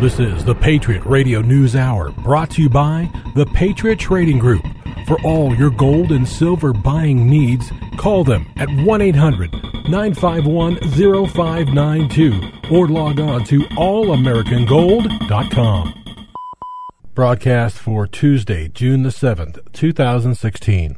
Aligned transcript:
This 0.00 0.18
is 0.20 0.44
the 0.44 0.54
Patriot 0.54 1.02
Radio 1.06 1.40
News 1.40 1.74
Hour 1.74 2.10
brought 2.10 2.50
to 2.50 2.60
you 2.60 2.68
by 2.68 3.10
the 3.34 3.46
Patriot 3.46 3.98
Trading 3.98 4.38
Group. 4.38 4.62
For 5.06 5.18
all 5.22 5.54
your 5.54 5.70
gold 5.70 6.12
and 6.12 6.28
silver 6.28 6.74
buying 6.74 7.30
needs, 7.30 7.72
call 7.96 8.22
them 8.22 8.44
at 8.58 8.68
1 8.68 9.00
800 9.00 9.50
951 9.88 10.76
0592 10.90 12.52
or 12.70 12.88
log 12.88 13.20
on 13.20 13.42
to 13.44 13.60
allamericangold.com. 13.60 16.04
Broadcast 17.14 17.78
for 17.78 18.06
Tuesday, 18.06 18.68
June 18.68 19.02
the 19.02 19.08
7th, 19.08 19.72
2016. 19.72 20.96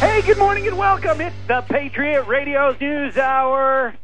Hey, 0.00 0.22
good 0.22 0.38
morning 0.38 0.66
and 0.66 0.78
welcome. 0.78 1.20
It's 1.20 1.36
the 1.46 1.60
Patriot 1.60 2.22
Radio 2.22 2.74
News 2.80 3.18
Hour. 3.18 3.94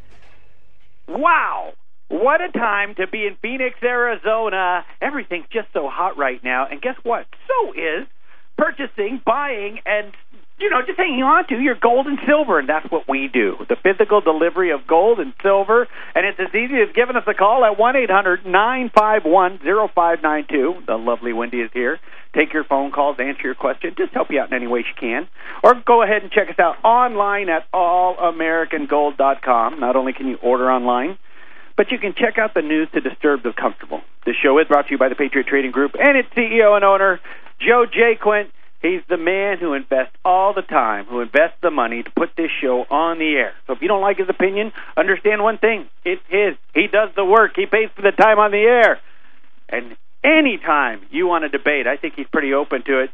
Wow. 1.09 1.73
What 2.09 2.41
a 2.41 2.53
time 2.53 2.95
to 2.97 3.07
be 3.07 3.27
in 3.27 3.37
Phoenix, 3.41 3.77
Arizona. 3.83 4.85
Everything's 5.01 5.47
just 5.53 5.69
so 5.73 5.89
hot 5.89 6.19
right 6.19 6.43
now. 6.45 6.67
And 6.71 6.81
guess 6.81 6.97
what? 7.03 7.27
So 7.49 7.73
is 7.73 8.07
purchasing, 8.57 9.21
buying, 9.25 9.81
and 9.85 10.13
you 10.59 10.71
know, 10.71 10.81
just 10.87 10.97
hanging 10.97 11.25
on 11.25 11.47
to 11.49 11.59
your 11.59 11.75
gold 11.75 12.07
and 12.07 12.17
silver, 12.27 12.61
and 12.61 12.69
that's 12.69 12.89
what 12.91 13.09
we 13.09 13.29
do. 13.33 13.57
The 13.69 13.77
physical 13.83 14.21
delivery 14.21 14.71
of 14.71 14.87
gold 14.87 15.19
and 15.19 15.35
silver, 15.43 15.89
and 16.15 16.25
it's 16.25 16.39
as 16.39 16.55
easy 16.55 16.81
as 16.81 16.95
giving 16.95 17.17
us 17.17 17.25
a 17.27 17.35
call 17.35 17.65
at 17.65 17.77
one 17.77 17.97
eight 17.97 18.11
hundred 18.11 18.47
nine 18.47 18.93
five 18.97 19.25
one 19.25 19.59
zero 19.63 19.91
five 19.93 20.23
nine 20.23 20.47
two. 20.49 20.75
The 20.87 20.95
lovely 20.95 21.33
Wendy 21.33 21.61
is 21.61 21.73
here. 21.73 21.99
Take 22.37 22.53
your 22.53 22.63
phone 22.65 22.93
calls, 22.93 23.17
answer 23.19 23.43
your 23.43 23.57
question, 23.57 23.95
just 23.97 24.13
help 24.13 24.31
you 24.31 24.39
out 24.41 24.49
in 24.49 24.55
any 24.55 24.67
way 24.67 24.83
she 24.83 24.93
can. 24.99 25.29
Or 25.63 25.75
go 25.87 26.03
ahead 26.03 26.23
and 26.23 26.33
check 26.33 26.49
us 26.49 26.59
out 26.59 26.77
online 26.85 27.49
at 27.49 27.71
allamericangold.com. 27.73 29.79
Not 29.81 29.97
only 29.97 30.13
can 30.13 30.27
you 30.29 30.37
order 30.43 30.71
online, 30.71 31.17
but 31.77 31.91
you 31.91 31.99
can 31.99 32.15
check 32.15 32.39
out 32.39 32.55
the 32.55 32.63
news 32.63 32.89
to 32.95 33.01
disturb 33.01 33.43
the 33.43 33.53
comfortable. 33.53 34.01
This 34.27 34.37
show 34.43 34.59
is 34.59 34.69
brought 34.69 34.87
to 34.87 34.93
you 34.93 34.99
by 34.99 35.09
the 35.09 35.15
Patriot 35.15 35.47
Trading 35.47 35.71
Group 35.71 35.93
and 35.99 36.17
its 36.17 36.29
CEO 36.31 36.75
and 36.77 36.85
owner, 36.85 37.21
Joe 37.61 37.87
Jaquint. 37.87 38.51
He's 38.81 39.01
the 39.09 39.17
man 39.17 39.59
who 39.59 39.73
invests 39.73 40.15
all 40.27 40.53
the 40.53 40.63
time, 40.63 41.07
who 41.07 41.21
invests 41.21 41.57
the 41.63 41.71
money 41.71 42.03
to 42.03 42.11
put 42.11 42.37
this 42.37 42.51
show 42.61 42.85
on 42.91 43.19
the 43.19 43.35
air. 43.35 43.55
So 43.67 43.73
if 43.73 43.81
you 43.81 43.89
don't 43.89 44.03
like 44.03 44.19
his 44.19 44.29
opinion, 44.29 44.73
understand 44.97 45.43
one 45.43 45.57
thing. 45.57 45.87
It's 46.05 46.23
his. 46.29 46.57
He 46.75 46.87
does 46.87 47.09
the 47.17 47.25
work. 47.25 47.53
He 47.57 47.65
pays 47.65 47.89
for 47.97 48.03
the 48.03 48.13
time 48.13 48.39
on 48.39 48.51
the 48.51 48.59
air. 48.59 49.01
And 49.71 49.97
anytime 50.23 51.01
you 51.11 51.27
want 51.27 51.45
to 51.45 51.49
debate, 51.49 51.87
I 51.87 51.97
think 51.97 52.15
he's 52.15 52.27
pretty 52.31 52.53
open 52.53 52.83
to 52.85 53.01
it. 53.01 53.11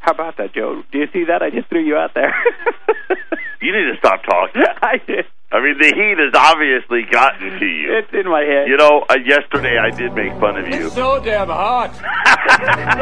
How 0.00 0.12
about 0.12 0.38
that, 0.38 0.54
Joe? 0.54 0.82
Do 0.90 0.98
you 0.98 1.06
see 1.12 1.24
that? 1.28 1.42
I 1.42 1.50
just 1.50 1.68
threw 1.68 1.84
you 1.84 1.96
out 1.96 2.14
there. 2.14 2.34
you 3.60 3.70
need 3.72 3.92
to 3.92 3.98
stop 3.98 4.22
talking. 4.24 4.62
I 4.82 4.96
did. 5.06 5.26
I 5.52 5.60
mean, 5.60 5.76
the 5.78 5.92
heat 5.92 6.16
has 6.18 6.32
obviously 6.34 7.02
gotten 7.10 7.58
to 7.58 7.66
you. 7.66 7.98
It's 7.98 8.12
in 8.14 8.30
my 8.30 8.40
head. 8.40 8.68
You 8.68 8.76
know, 8.76 9.04
uh, 9.10 9.16
yesterday 9.24 9.76
I 9.78 9.90
did 9.90 10.14
make 10.14 10.32
fun 10.40 10.56
of 10.56 10.66
you. 10.68 10.86
It's 10.86 10.94
so 10.94 11.20
damn 11.22 11.48
hot. 11.48 11.92
so 11.96 12.02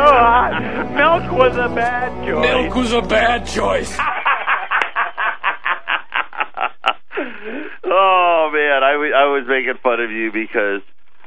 hot. 0.02 0.90
Milk 0.94 1.32
was 1.38 1.56
a 1.56 1.68
bad 1.72 2.24
choice. 2.26 2.42
Milk 2.42 2.74
was 2.74 2.92
a 2.92 3.02
bad 3.02 3.46
choice. 3.46 3.96
oh 7.84 8.50
man, 8.52 8.82
I, 8.82 8.92
w- 8.92 9.14
I 9.14 9.24
was 9.26 9.44
making 9.46 9.74
fun 9.82 10.00
of 10.00 10.10
you 10.10 10.32
because 10.32 10.80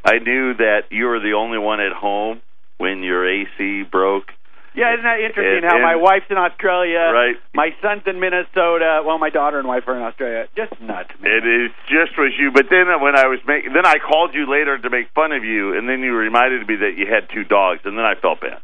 I 0.04 0.18
knew 0.20 0.56
that 0.56 0.84
you 0.90 1.06
were 1.06 1.20
the 1.20 1.34
only 1.34 1.60
one 1.60 1.80
at 1.80 1.94
home 1.94 2.42
when 2.78 3.04
your 3.04 3.28
AC 3.30 3.84
broke. 3.92 4.32
Yeah, 4.74 4.94
isn't 4.94 5.04
that 5.04 5.20
interesting? 5.20 5.64
And- 5.64 5.72
how 5.72 5.80
my 5.80 5.96
wife's 5.96 6.30
in 6.30 6.38
Australia, 6.38 7.12
Right. 7.12 7.36
My 7.54 7.76
son's 7.82 8.04
in 8.08 8.20
Minnesota. 8.20 9.04
Well, 9.06 9.18
my 9.20 9.30
daughter 9.30 9.60
and 9.60 9.68
wife 9.68 9.84
are 9.88 9.96
in 9.98 10.02
Australia. 10.04 10.48
Just 10.56 10.80
nuts. 10.80 11.12
Man. 11.20 11.32
It 11.32 11.46
is 11.46 11.72
just 11.92 12.18
was 12.18 12.32
you. 12.40 12.52
But 12.52 12.70
then 12.70 12.88
when 13.02 13.18
I 13.18 13.28
was 13.28 13.40
making, 13.46 13.74
then 13.74 13.86
I 13.86 14.00
called 14.00 14.34
you 14.34 14.46
later 14.50 14.78
to 14.78 14.90
make 14.90 15.10
fun 15.14 15.34
of 15.34 15.44
you, 15.44 15.76
and 15.78 15.90
then 15.90 16.00
you 16.00 16.16
reminded 16.16 16.68
me 16.68 16.78
that 16.88 16.96
you 16.98 17.06
had 17.06 17.28
two 17.30 17.44
dogs, 17.44 17.82
and 17.84 17.98
then 17.98 18.06
I 18.06 18.16
felt 18.16 18.40
bad. 18.40 18.62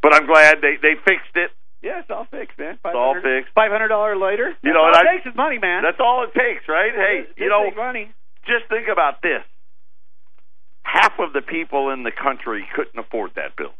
But 0.00 0.14
I'm 0.14 0.26
glad 0.26 0.60
they 0.62 0.76
they 0.80 0.94
fixed 0.96 1.36
it. 1.36 1.50
Yeah, 1.82 1.98
it's 2.00 2.10
all 2.10 2.24
fixed, 2.30 2.58
man. 2.58 2.78
It's 2.82 2.94
all 2.94 3.14
fixed. 3.20 3.52
Five 3.54 3.70
hundred 3.72 3.88
dollar 3.88 4.16
later. 4.16 4.54
You 4.62 4.72
know, 4.72 4.82
all 4.82 4.90
it 4.90 4.96
I- 4.96 5.16
takes 5.16 5.26
is 5.26 5.34
money, 5.36 5.58
man. 5.58 5.82
That's 5.82 6.00
all 6.00 6.24
it 6.24 6.32
takes, 6.32 6.66
right? 6.68 6.94
Hey, 6.94 7.24
Just 7.26 7.38
you 7.38 7.48
know, 7.50 7.70
money. 7.76 8.10
just 8.46 8.66
think 8.70 8.88
about 8.88 9.20
this. 9.20 9.42
Half 10.84 11.18
of 11.18 11.32
the 11.32 11.42
people 11.42 11.90
in 11.90 12.02
the 12.02 12.10
country 12.12 12.66
couldn't 12.74 12.98
afford 12.98 13.32
that 13.36 13.56
bill. 13.56 13.72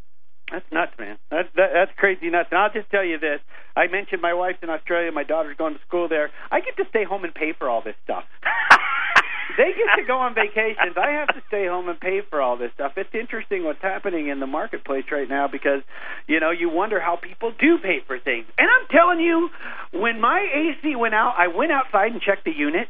That's 0.52 0.70
nuts, 0.70 0.92
man. 0.98 1.16
That's 1.30 1.48
that, 1.56 1.70
that's 1.72 1.90
crazy 1.96 2.28
nuts. 2.28 2.48
And 2.52 2.60
I'll 2.60 2.72
just 2.72 2.90
tell 2.90 3.04
you 3.04 3.18
this: 3.18 3.40
I 3.74 3.86
mentioned 3.86 4.20
my 4.20 4.34
wife's 4.34 4.58
in 4.62 4.68
Australia. 4.68 5.10
My 5.10 5.24
daughter's 5.24 5.56
going 5.56 5.72
to 5.72 5.80
school 5.88 6.08
there. 6.08 6.30
I 6.50 6.60
get 6.60 6.76
to 6.76 6.84
stay 6.90 7.04
home 7.04 7.24
and 7.24 7.34
pay 7.34 7.54
for 7.58 7.70
all 7.70 7.80
this 7.80 7.96
stuff. 8.04 8.24
they 9.56 9.72
get 9.72 9.96
to 9.96 10.04
go 10.06 10.18
on 10.18 10.34
vacations. 10.34 10.92
I 11.00 11.24
have 11.24 11.28
to 11.28 11.42
stay 11.48 11.66
home 11.66 11.88
and 11.88 11.98
pay 11.98 12.20
for 12.28 12.42
all 12.42 12.58
this 12.58 12.70
stuff. 12.74 12.92
It's 12.96 13.14
interesting 13.14 13.64
what's 13.64 13.80
happening 13.80 14.28
in 14.28 14.40
the 14.40 14.46
marketplace 14.46 15.04
right 15.10 15.28
now 15.28 15.48
because 15.48 15.80
you 16.26 16.38
know 16.38 16.50
you 16.50 16.68
wonder 16.68 17.00
how 17.00 17.16
people 17.16 17.52
do 17.58 17.78
pay 17.78 18.00
for 18.06 18.18
things. 18.18 18.44
And 18.58 18.68
I'm 18.68 18.88
telling 18.88 19.20
you, 19.20 19.48
when 19.92 20.20
my 20.20 20.46
AC 20.52 20.96
went 20.96 21.14
out, 21.14 21.34
I 21.38 21.48
went 21.48 21.72
outside 21.72 22.12
and 22.12 22.20
checked 22.20 22.44
the 22.44 22.52
unit, 22.54 22.88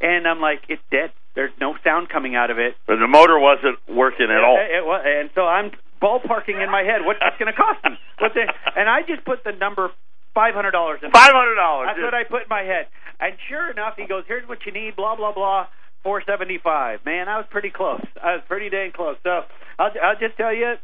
and 0.00 0.26
I'm 0.26 0.40
like, 0.40 0.64
it's 0.70 0.82
dead. 0.90 1.12
There's 1.34 1.52
no 1.60 1.76
sound 1.84 2.08
coming 2.08 2.34
out 2.34 2.50
of 2.50 2.58
it. 2.58 2.74
But 2.86 2.96
the 2.96 3.06
motor 3.06 3.38
wasn't 3.38 3.76
working 3.86 4.28
at 4.30 4.42
all. 4.42 4.56
It, 4.56 4.80
it 4.80 4.86
was, 4.86 5.04
and 5.04 5.28
so 5.34 5.42
I'm 5.42 5.72
ballparking 6.02 6.62
in 6.62 6.70
my 6.70 6.82
head. 6.82 7.04
What's 7.04 7.20
this 7.20 7.34
going 7.38 7.52
to 7.52 7.56
cost 7.56 7.82
me? 7.84 7.96
What 8.18 8.32
the, 8.34 8.46
and 8.76 8.88
I 8.88 9.02
just 9.02 9.24
put 9.24 9.44
the 9.44 9.52
number 9.52 9.90
five 10.34 10.54
hundred 10.54 10.72
dollars 10.72 11.00
in. 11.02 11.10
Five 11.10 11.32
hundred 11.32 11.56
dollars. 11.56 11.88
That's 11.90 12.02
what 12.04 12.14
I 12.14 12.24
put 12.24 12.42
in 12.44 12.48
my 12.48 12.62
head. 12.62 12.86
And 13.20 13.34
sure 13.48 13.70
enough, 13.70 13.94
he 13.96 14.06
goes, 14.06 14.24
"Here's 14.28 14.46
what 14.48 14.58
you 14.66 14.72
need." 14.72 14.96
Blah 14.96 15.16
blah 15.16 15.32
blah. 15.32 15.66
Four 16.02 16.22
seventy 16.26 16.58
five. 16.62 17.00
Man, 17.04 17.28
I 17.28 17.36
was 17.38 17.46
pretty 17.50 17.70
close. 17.70 18.04
I 18.22 18.36
was 18.36 18.42
pretty 18.46 18.68
dang 18.70 18.92
close. 18.92 19.16
So 19.22 19.42
I'll 19.78 19.90
I'll 20.02 20.18
just 20.20 20.36
tell 20.36 20.54
you, 20.54 20.74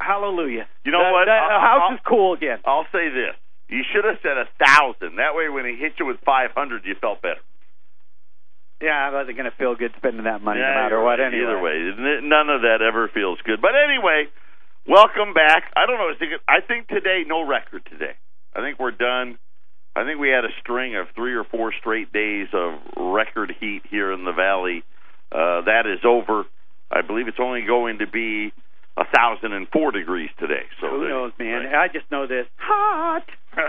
hallelujah. 0.00 0.66
You 0.84 0.92
know 0.92 1.04
The- 1.04 1.12
what? 1.12 1.24
The, 1.26 1.32
I'll- 1.32 1.60
house 1.60 1.82
I'll- 1.90 1.94
is 1.94 2.00
cool 2.06 2.34
again. 2.34 2.58
I'll 2.64 2.86
say 2.92 3.08
this: 3.08 3.34
you 3.68 3.82
should 3.92 4.04
have 4.04 4.18
said 4.22 4.36
a 4.38 4.46
thousand. 4.64 5.16
That 5.16 5.34
way, 5.34 5.48
when 5.48 5.64
he 5.64 5.76
hit 5.76 5.94
you 5.98 6.06
with 6.06 6.18
five 6.24 6.50
hundred, 6.52 6.84
you 6.84 6.94
felt 7.00 7.22
better. 7.22 7.40
Yeah, 8.80 8.92
I 8.92 9.12
wasn't 9.12 9.36
going 9.36 9.50
to 9.50 9.56
feel 9.56 9.74
good 9.74 9.92
spending 9.96 10.24
that 10.24 10.42
money 10.42 10.60
Yeah, 10.60 10.74
no 10.74 10.82
matter 10.82 11.00
what. 11.02 11.20
Anyway. 11.20 11.42
Either 11.42 11.60
way, 11.60 12.20
none 12.22 12.50
of 12.50 12.62
that 12.62 12.82
ever 12.82 13.08
feels 13.12 13.38
good. 13.44 13.60
But 13.62 13.72
anyway, 13.72 14.24
welcome 14.86 15.32
back. 15.32 15.72
I 15.76 15.86
don't 15.86 15.96
know. 15.96 16.12
I 16.12 16.18
think, 16.18 16.32
I 16.48 16.60
think 16.60 16.88
today, 16.88 17.22
no 17.26 17.46
record 17.46 17.88
today. 17.90 18.12
I 18.54 18.60
think 18.60 18.78
we're 18.78 18.90
done. 18.92 19.38
I 19.96 20.04
think 20.04 20.20
we 20.20 20.28
had 20.28 20.44
a 20.44 20.52
string 20.60 20.94
of 20.94 21.06
three 21.14 21.34
or 21.34 21.44
four 21.44 21.72
straight 21.80 22.12
days 22.12 22.48
of 22.52 22.74
record 22.96 23.54
heat 23.58 23.82
here 23.88 24.12
in 24.12 24.24
the 24.24 24.32
valley. 24.32 24.84
Uh, 25.32 25.64
that 25.64 25.86
is 25.86 26.04
over. 26.04 26.44
I 26.90 27.00
believe 27.00 27.28
it's 27.28 27.40
only 27.40 27.62
going 27.66 27.98
to 27.98 28.06
be 28.06 28.52
a 28.98 29.04
thousand 29.04 29.52
and 29.52 29.66
four 29.72 29.92
degrees 29.92 30.30
today. 30.38 30.64
So 30.80 30.88
Who 30.88 31.08
knows, 31.08 31.32
man? 31.38 31.64
right. 31.64 31.74
I 31.74 31.88
just 31.88 32.10
know 32.10 32.26
this: 32.26 32.46
hot. 32.56 33.24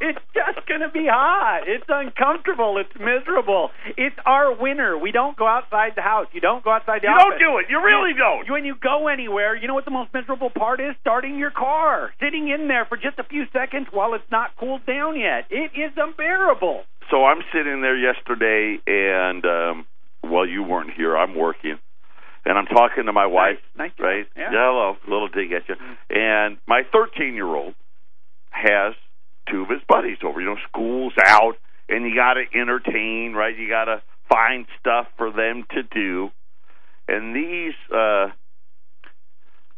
It's 0.00 0.18
just 0.34 0.66
going 0.66 0.80
to 0.80 0.88
be 0.90 1.06
hot. 1.10 1.62
It's 1.66 1.84
uncomfortable. 1.88 2.78
It's 2.78 2.92
miserable. 2.98 3.70
It's 3.96 4.16
our 4.26 4.54
winter. 4.54 4.96
We 4.98 5.12
don't 5.12 5.36
go 5.36 5.46
outside 5.46 5.92
the 5.96 6.02
house. 6.02 6.26
You 6.32 6.40
don't 6.40 6.62
go 6.64 6.70
outside 6.72 7.02
the 7.02 7.08
You 7.08 7.14
office. 7.14 7.38
don't 7.38 7.38
do 7.38 7.58
it. 7.58 7.66
You 7.70 7.82
really 7.82 8.12
don't. 8.14 8.50
When 8.50 8.64
you 8.64 8.74
go 8.80 9.08
anywhere, 9.08 9.54
you 9.56 9.68
know 9.68 9.74
what 9.74 9.84
the 9.84 9.90
most 9.90 10.12
miserable 10.14 10.50
part 10.50 10.80
is? 10.80 10.94
Starting 11.00 11.38
your 11.38 11.50
car, 11.50 12.12
sitting 12.20 12.48
in 12.48 12.68
there 12.68 12.84
for 12.84 12.96
just 12.96 13.18
a 13.18 13.24
few 13.24 13.44
seconds 13.52 13.86
while 13.90 14.14
it's 14.14 14.30
not 14.30 14.56
cooled 14.58 14.84
down 14.86 15.18
yet. 15.18 15.46
It 15.50 15.70
is 15.74 15.92
unbearable. 15.96 16.82
So 17.10 17.24
I'm 17.24 17.42
sitting 17.52 17.82
there 17.82 17.96
yesterday, 17.96 18.78
and 18.86 19.44
um, 19.44 19.86
while 20.22 20.46
you 20.46 20.62
weren't 20.62 20.90
here, 20.96 21.16
I'm 21.16 21.34
working, 21.34 21.78
and 22.44 22.56
I'm 22.58 22.66
talking 22.66 23.04
to 23.06 23.12
my 23.12 23.26
wife. 23.26 23.58
nice 23.76 23.90
job. 23.96 24.04
right? 24.04 24.26
Yeah. 24.36 24.48
hello, 24.50 24.96
little 25.08 25.28
dig 25.28 25.52
at 25.52 25.68
you. 25.68 25.74
And 26.10 26.58
my 26.66 26.82
13 26.92 27.34
year 27.34 27.46
old 27.46 27.74
has 28.50 28.94
two 29.50 29.62
of 29.62 29.68
his 29.68 29.80
buddies 29.88 30.18
over. 30.24 30.40
You 30.40 30.46
know, 30.48 30.56
school's 30.68 31.14
out, 31.24 31.54
and 31.88 32.04
you 32.04 32.14
got 32.14 32.34
to 32.34 32.44
entertain, 32.54 33.34
right? 33.34 33.56
You 33.56 33.68
got 33.68 33.86
to 33.86 34.02
find 34.28 34.66
stuff 34.80 35.06
for 35.16 35.30
them 35.30 35.64
to 35.72 35.82
do. 35.82 36.30
And 37.08 37.34
these, 37.34 37.74
uh, 37.90 38.28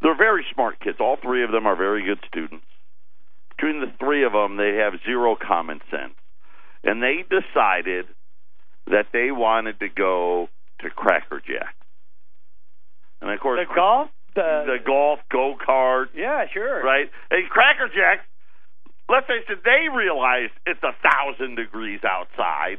they're 0.03 0.17
very 0.17 0.45
smart 0.53 0.81
kids. 0.81 0.99
All 1.01 1.17
three 1.21 1.43
of 1.45 1.51
them 1.51 1.67
are 1.67 1.77
very 1.77 2.05
good 2.05 2.19
students. 2.29 2.65
Between 3.57 3.81
the 3.81 3.93
three 3.99 4.25
of 4.25 4.33
them, 4.33 4.57
they 4.57 4.77
have 4.77 4.95
zero 5.07 5.37
common 5.41 5.81
sense. 5.91 6.15
And 6.83 7.03
they 7.03 7.25
decided 7.29 8.07
that 8.87 9.07
they 9.13 9.31
wanted 9.31 9.81
to 9.81 9.89
go 9.89 10.49
to 10.81 10.91
CrackerJax. 10.91 11.73
And 13.23 13.31
of 13.31 13.41
course, 13.41 13.61
The 13.67 13.75
golf, 13.75 14.11
the, 14.35 14.65
the 14.67 14.85
golf 14.85 15.21
go 15.33 15.55
kart, 15.57 16.07
yeah, 16.15 16.45
sure. 16.53 16.85
right? 16.85 17.11
And 17.31 17.45
CrackerJax, 17.49 18.19
let's 19.09 19.27
face 19.27 19.45
it, 19.49 19.61
they 19.65 19.89
realize 19.95 20.51
it's 20.67 20.83
a 20.83 20.93
thousand 21.03 21.57
degrees 21.57 22.01
outside, 22.05 22.79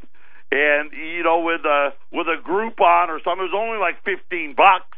and 0.51 0.91
you 0.91 1.23
know, 1.23 1.39
with 1.41 1.61
a 1.65 1.89
with 2.11 2.27
a 2.27 2.37
Groupon 2.41 3.09
or 3.09 3.19
something, 3.23 3.45
it 3.45 3.51
was 3.51 3.57
only 3.57 3.77
like 3.77 4.03
fifteen 4.03 4.53
bucks, 4.55 4.89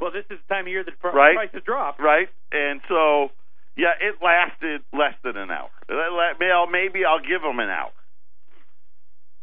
Well, 0.00 0.10
this 0.12 0.24
is 0.30 0.38
the 0.48 0.54
time 0.54 0.66
of 0.66 0.68
year 0.68 0.84
that 0.84 0.98
pr- 1.00 1.08
Right. 1.16 1.36
prices 1.36 1.62
drop. 1.64 1.98
right? 1.98 2.28
And 2.52 2.80
so, 2.88 3.30
yeah, 3.76 3.92
it 4.00 4.16
lasted 4.22 4.82
less 4.92 5.14
than 5.24 5.36
an 5.36 5.50
hour. 5.50 5.70
Well, 5.88 6.66
maybe 6.66 7.04
I'll 7.04 7.20
give 7.20 7.42
them 7.42 7.58
an 7.60 7.68
hour. 7.70 7.92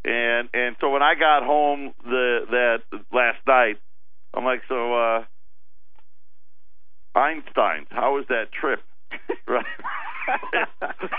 And 0.05 0.49
and 0.53 0.75
so 0.81 0.89
when 0.89 1.01
I 1.01 1.15
got 1.15 1.43
home 1.43 1.93
the 2.03 2.45
that 2.51 3.01
last 3.11 3.39
night. 3.47 3.77
I'm 4.35 4.43
like, 4.45 4.61
so 4.67 4.93
uh 4.95 5.25
Einstein's, 7.15 7.87
how 7.91 8.15
was 8.15 8.25
that 8.29 8.51
trip? 8.51 8.81
right. 9.47 9.65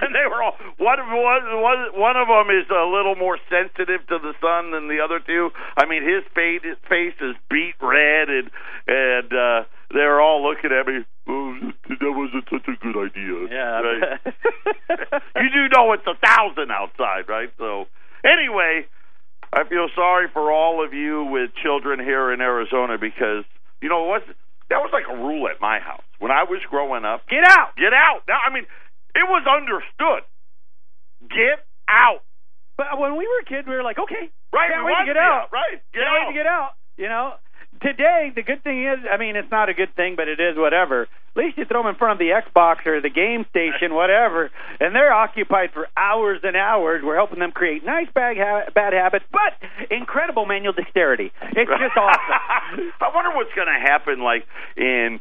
and 0.01 0.15
they 0.15 0.25
were 0.29 0.43
all 0.43 0.57
one 0.79 0.99
of 0.99 1.07
one, 1.09 2.01
one 2.01 2.17
of 2.17 2.29
them 2.29 2.49
is 2.49 2.69
a 2.71 2.89
little 2.89 3.15
more 3.17 3.39
sensitive 3.51 4.07
to 4.09 4.19
the 4.19 4.33
sun 4.41 4.73
than 4.73 4.89
the 4.89 5.01
other 5.01 5.21
two. 5.21 5.51
I 5.77 5.87
mean, 5.87 6.03
his 6.03 6.25
face 6.35 6.63
his 6.65 6.79
face 6.89 7.15
is 7.21 7.37
beet 7.51 7.75
red, 7.81 8.29
and 8.29 9.29
uh, 9.33 9.65
they're 9.93 10.21
all 10.21 10.43
looking 10.43 10.73
at 10.73 10.87
me. 10.87 11.05
Oh, 11.29 11.73
that 11.89 12.13
wasn't 12.13 12.45
such 12.51 12.69
a 12.69 12.77
good 12.81 12.97
idea. 12.97 13.49
Yeah. 13.51 13.81
Right? 13.81 14.21
you 15.37 15.51
do 15.53 15.69
know 15.69 15.93
it's 15.93 16.07
a 16.07 16.17
thousand 16.25 16.71
outside, 16.71 17.29
right? 17.29 17.51
So 17.59 17.87
anyway, 18.25 18.87
I 19.53 19.65
feel 19.65 19.89
sorry 19.95 20.29
for 20.33 20.51
all 20.51 20.85
of 20.85 20.93
you 20.93 21.25
with 21.25 21.51
children 21.63 22.01
here 22.01 22.33
in 22.33 22.41
Arizona 22.41 22.99
because 22.99 23.45
you 23.81 23.89
know 23.89 24.05
what 24.05 24.25
that 24.71 24.79
was 24.79 24.91
like 24.93 25.05
a 25.11 25.17
rule 25.17 25.49
at 25.49 25.61
my 25.61 25.79
house 25.79 26.03
when 26.19 26.31
I 26.31 26.45
was 26.45 26.61
growing 26.69 27.05
up. 27.05 27.23
Get 27.35 27.45
out. 27.45 27.75
Get 27.75 27.91
out. 27.93 28.23
Now, 28.31 28.39
I 28.47 28.55
mean, 28.55 28.65
it 29.19 29.27
was 29.27 29.43
understood. 29.51 30.23
Get 31.29 31.65
out. 31.89 32.23
But 32.77 32.99
when 32.99 33.17
we 33.17 33.27
were 33.27 33.43
kids, 33.47 33.67
we 33.69 33.75
were 33.75 33.83
like, 33.83 33.99
okay, 33.99 34.31
Right. 34.53 34.71
can't 34.71 34.85
we 34.87 34.93
wait 34.93 35.01
to 35.01 35.07
get 35.07 35.17
out. 35.17 35.51
Right. 35.53 35.83
Get 35.93 36.03
Can't 36.03 36.07
out. 36.07 36.27
wait 36.27 36.33
to 36.33 36.39
get 36.39 36.47
out. 36.47 36.71
You 36.97 37.09
know, 37.09 37.35
today 37.83 38.31
the 38.35 38.43
good 38.43 38.63
thing 38.63 38.85
is, 38.87 38.99
I 39.11 39.17
mean, 39.17 39.35
it's 39.37 39.51
not 39.51 39.69
a 39.69 39.75
good 39.75 39.95
thing, 39.97 40.15
but 40.17 40.29
it 40.29 40.39
is 40.39 40.57
whatever. 40.57 41.03
At 41.37 41.43
least 41.43 41.59
you 41.59 41.65
throw 41.65 41.83
them 41.83 41.91
in 41.91 41.97
front 41.99 42.13
of 42.13 42.19
the 42.23 42.31
Xbox 42.31 42.87
or 42.87 43.01
the 43.01 43.11
game 43.11 43.45
station, 43.51 43.95
whatever, 43.99 44.51
and 44.79 44.95
they're 44.95 45.13
occupied 45.13 45.71
for 45.75 45.89
hours 45.97 46.39
and 46.45 46.55
hours. 46.57 47.03
We're 47.03 47.17
helping 47.17 47.41
them 47.41 47.51
create 47.51 47.85
nice 47.85 48.07
bad 48.15 48.37
ha- 48.39 48.71
bad 48.75 48.93
habits, 48.93 49.25
but 49.33 49.59
incredible 49.91 50.47
manual 50.47 50.73
dexterity. 50.73 51.33
It's 51.43 51.71
just 51.71 51.97
awesome. 51.99 52.93
I 53.03 53.11
wonder 53.15 53.35
what's 53.35 53.55
going 53.55 53.67
to 53.67 53.81
happen, 53.83 54.23
like 54.23 54.47
in 54.77 55.19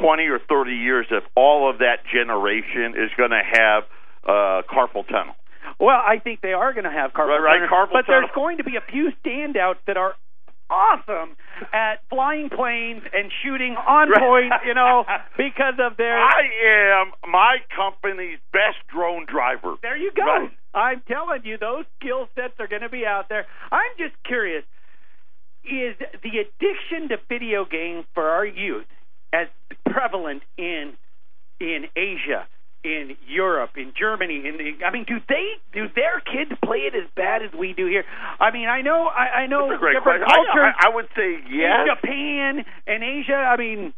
twenty 0.00 0.26
or 0.26 0.38
thirty 0.38 0.76
years, 0.76 1.06
if 1.10 1.24
all 1.34 1.70
of 1.70 1.78
that 1.78 2.04
generation 2.12 2.94
is 2.96 3.10
going 3.16 3.30
to 3.30 3.42
have 3.42 3.84
uh, 4.24 4.62
carpal 4.70 5.06
tunnel. 5.08 5.34
Well, 5.80 5.96
I 5.96 6.18
think 6.22 6.40
they 6.40 6.52
are 6.52 6.72
going 6.72 6.84
to 6.84 6.90
have 6.90 7.12
carpal 7.12 7.38
Right, 7.38 7.60
right, 7.60 7.68
tunnel, 7.68 7.86
carpal 7.86 7.92
but 7.92 8.04
there's 8.06 8.30
going 8.34 8.58
to 8.58 8.64
be 8.64 8.76
a 8.76 8.84
few 8.90 9.10
standouts 9.24 9.80
that 9.86 9.96
are 9.96 10.14
awesome 10.70 11.36
at 11.72 12.00
flying 12.10 12.48
planes 12.48 13.02
and 13.12 13.30
shooting 13.42 13.76
on 13.76 14.08
point, 14.08 14.52
you 14.66 14.74
know, 14.74 15.04
because 15.36 15.74
of 15.78 15.96
their. 15.96 16.18
I 16.18 17.02
am 17.02 17.30
my 17.30 17.58
company's 17.74 18.38
best 18.52 18.78
drone 18.88 19.26
driver. 19.26 19.76
There 19.82 19.96
you 19.96 20.12
go. 20.14 20.24
Right. 20.24 20.50
I'm 20.74 21.02
telling 21.06 21.44
you, 21.44 21.56
those 21.58 21.84
skill 22.00 22.28
sets 22.34 22.54
are 22.58 22.66
going 22.66 22.82
to 22.82 22.88
be 22.88 23.06
out 23.06 23.28
there. 23.28 23.46
I'm 23.70 23.92
just 23.98 24.14
curious: 24.24 24.64
is 25.64 25.96
the 26.22 26.42
addiction 26.42 27.08
to 27.10 27.16
video 27.28 27.64
games 27.64 28.04
for 28.14 28.28
our 28.28 28.44
youth 28.46 28.86
as 29.34 29.48
prevalent 29.90 30.42
in 30.56 30.94
in 31.60 31.86
Asia, 31.96 32.46
in 32.84 33.16
Europe, 33.26 33.70
in 33.76 33.92
Germany? 33.98 34.42
In 34.46 34.56
the, 34.56 34.84
I 34.84 34.92
mean, 34.92 35.04
do 35.06 35.18
they 35.28 35.58
do 35.72 35.86
their 35.94 36.20
kids 36.20 36.52
play 36.64 36.86
it 36.86 36.94
as 36.94 37.08
bad 37.16 37.42
as 37.42 37.50
we 37.58 37.72
do 37.72 37.86
here? 37.86 38.04
I 38.38 38.50
mean, 38.50 38.68
I 38.68 38.82
know, 38.82 39.06
I, 39.06 39.44
I 39.44 39.46
know 39.46 39.68
That's 39.68 39.78
a 39.78 39.80
great 39.80 39.94
different 39.98 40.24
question. 40.24 40.44
Cultures. 40.46 40.74
I, 40.78 40.86
I 40.86 40.94
would 40.94 41.08
say 41.16 41.30
in 41.34 41.50
yes. 41.50 41.88
Japan 41.90 42.64
and 42.86 43.02
Asia. 43.02 43.34
I 43.36 43.56
mean, 43.56 43.94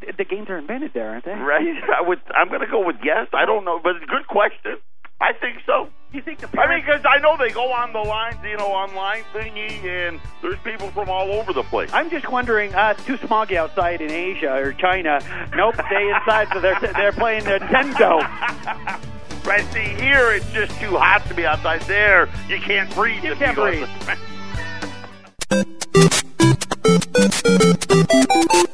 the 0.00 0.24
games 0.24 0.48
are 0.48 0.58
invented 0.58 0.92
there, 0.94 1.10
aren't 1.10 1.24
they? 1.24 1.32
Right? 1.32 1.66
I 1.98 2.06
would. 2.06 2.20
I'm 2.34 2.48
going 2.48 2.62
to 2.64 2.70
go 2.70 2.84
with 2.84 2.96
yes. 3.04 3.28
I 3.32 3.44
don't 3.44 3.64
know, 3.64 3.80
but 3.82 3.96
it's 3.96 4.04
a 4.04 4.12
good 4.12 4.26
question. 4.26 4.78
I 5.20 5.32
think 5.32 5.58
so. 5.66 5.88
You 6.12 6.22
think 6.22 6.38
the 6.38 6.48
I 6.58 6.68
mean, 6.68 6.84
because 6.84 7.04
I 7.06 7.18
know 7.18 7.36
they 7.36 7.50
go 7.50 7.70
on 7.70 7.92
the 7.92 7.98
lines, 7.98 8.36
you 8.42 8.56
know, 8.56 8.68
online 8.68 9.24
thingy, 9.34 9.84
and 9.84 10.18
there's 10.40 10.58
people 10.60 10.90
from 10.92 11.10
all 11.10 11.30
over 11.32 11.52
the 11.52 11.64
place. 11.64 11.90
I'm 11.92 12.08
just 12.08 12.30
wondering. 12.30 12.74
Uh, 12.74 12.94
it's 12.96 13.04
too 13.04 13.18
smoggy 13.18 13.56
outside 13.56 14.00
in 14.00 14.10
Asia 14.10 14.54
or 14.54 14.72
China. 14.72 15.20
Nope, 15.54 15.74
stay 15.74 16.08
inside. 16.08 16.48
So 16.52 16.60
they're 16.60 16.80
they're 16.80 17.12
playing 17.12 17.42
Nintendo. 17.42 18.20
right? 19.44 19.66
See, 19.72 19.80
here 19.80 20.32
it's 20.32 20.50
just 20.52 20.78
too 20.80 20.96
hot 20.96 21.26
to 21.28 21.34
be 21.34 21.44
outside. 21.44 21.82
There, 21.82 22.28
you 22.48 22.58
can't 22.58 22.92
breathe. 22.94 23.24
You 23.24 23.34
can't 23.34 23.56
breathe. 23.56 23.88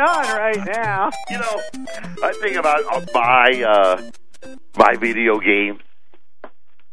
going 0.00 0.26
on 0.26 0.36
right 0.36 0.66
now. 0.66 1.10
You 1.30 1.38
know, 1.38 1.62
I 2.22 2.32
think 2.40 2.56
about 2.56 2.84
uh, 2.92 3.06
my 3.14 3.62
uh, 3.62 4.10
my 4.76 4.96
video 4.96 5.38
games. 5.38 5.80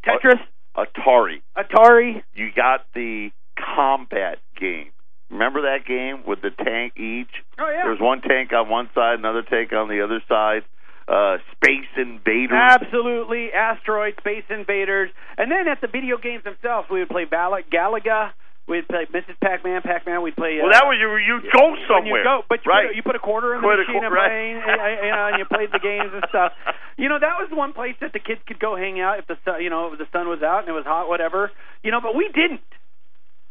Tetris, 0.05 0.39
Atari. 0.75 1.41
Atari. 1.57 2.23
You 2.33 2.49
got 2.55 2.85
the 2.93 3.31
combat 3.57 4.39
game. 4.59 4.91
Remember 5.29 5.61
that 5.63 5.85
game 5.85 6.23
with 6.25 6.41
the 6.41 6.51
tank 6.51 6.93
each? 6.97 7.31
Oh 7.59 7.69
yeah. 7.69 7.83
There 7.83 7.91
was 7.91 7.99
one 7.99 8.21
tank 8.21 8.53
on 8.53 8.69
one 8.69 8.89
side, 8.95 9.19
another 9.19 9.43
tank 9.43 9.73
on 9.73 9.89
the 9.89 10.03
other 10.03 10.21
side. 10.27 10.63
Uh, 11.07 11.37
Space 11.55 11.87
Invaders. 11.95 12.51
Absolutely, 12.51 13.53
Asteroid, 13.53 14.15
Space 14.19 14.43
Invaders, 14.49 15.09
and 15.37 15.49
then 15.49 15.65
at 15.67 15.79
the 15.79 15.87
video 15.87 16.17
games 16.17 16.43
themselves, 16.43 16.89
we 16.91 16.99
would 16.99 17.07
play 17.07 17.23
Bal- 17.23 17.57
Galaga. 17.71 18.31
We'd 18.67 18.87
play 18.87 19.07
Mrs. 19.07 19.39
Pac-Man, 19.41 19.81
Pac-Man. 19.81 20.21
We'd 20.21 20.35
play. 20.35 20.59
Uh, 20.59 20.67
Well, 20.67 20.73
that 20.75 20.83
was 20.83 20.99
you. 20.99 21.07
You 21.23 21.39
go 21.55 21.75
somewhere, 21.87 22.19
you 22.19 22.23
go, 22.27 22.43
but 22.49 22.59
you, 22.65 22.69
right? 22.69 22.87
put, 22.91 22.95
you 22.97 23.03
put 23.03 23.15
a 23.15 23.19
quarter 23.23 23.55
in 23.55 23.61
the 23.61 23.67
Put 23.67 23.79
a 23.79 23.87
machine 23.87 24.01
qu- 24.01 24.05
and 24.05 24.13
right. 24.13 24.27
playing, 24.27 24.55
you 24.59 25.11
know, 25.15 25.25
and 25.31 25.35
you 25.39 25.45
played 25.47 25.71
the 25.71 25.79
games 25.79 26.11
and 26.11 26.23
stuff. 26.27 26.51
You 26.99 27.07
know, 27.07 27.15
that 27.19 27.39
was 27.39 27.47
the 27.49 27.55
one 27.55 27.71
place 27.71 27.95
that 28.01 28.11
the 28.11 28.19
kids 28.19 28.41
could 28.45 28.59
go 28.59 28.75
hang 28.75 28.99
out 28.99 29.19
if 29.19 29.27
the 29.27 29.37
sun, 29.45 29.63
you 29.63 29.69
know, 29.69 29.93
if 29.93 29.99
the 29.99 30.07
sun 30.11 30.27
was 30.27 30.43
out 30.43 30.67
and 30.67 30.69
it 30.69 30.75
was 30.75 30.83
hot, 30.83 31.07
whatever. 31.07 31.49
You 31.83 31.91
know, 31.91 32.01
but 32.01 32.13
we 32.15 32.27
didn't. 32.33 32.59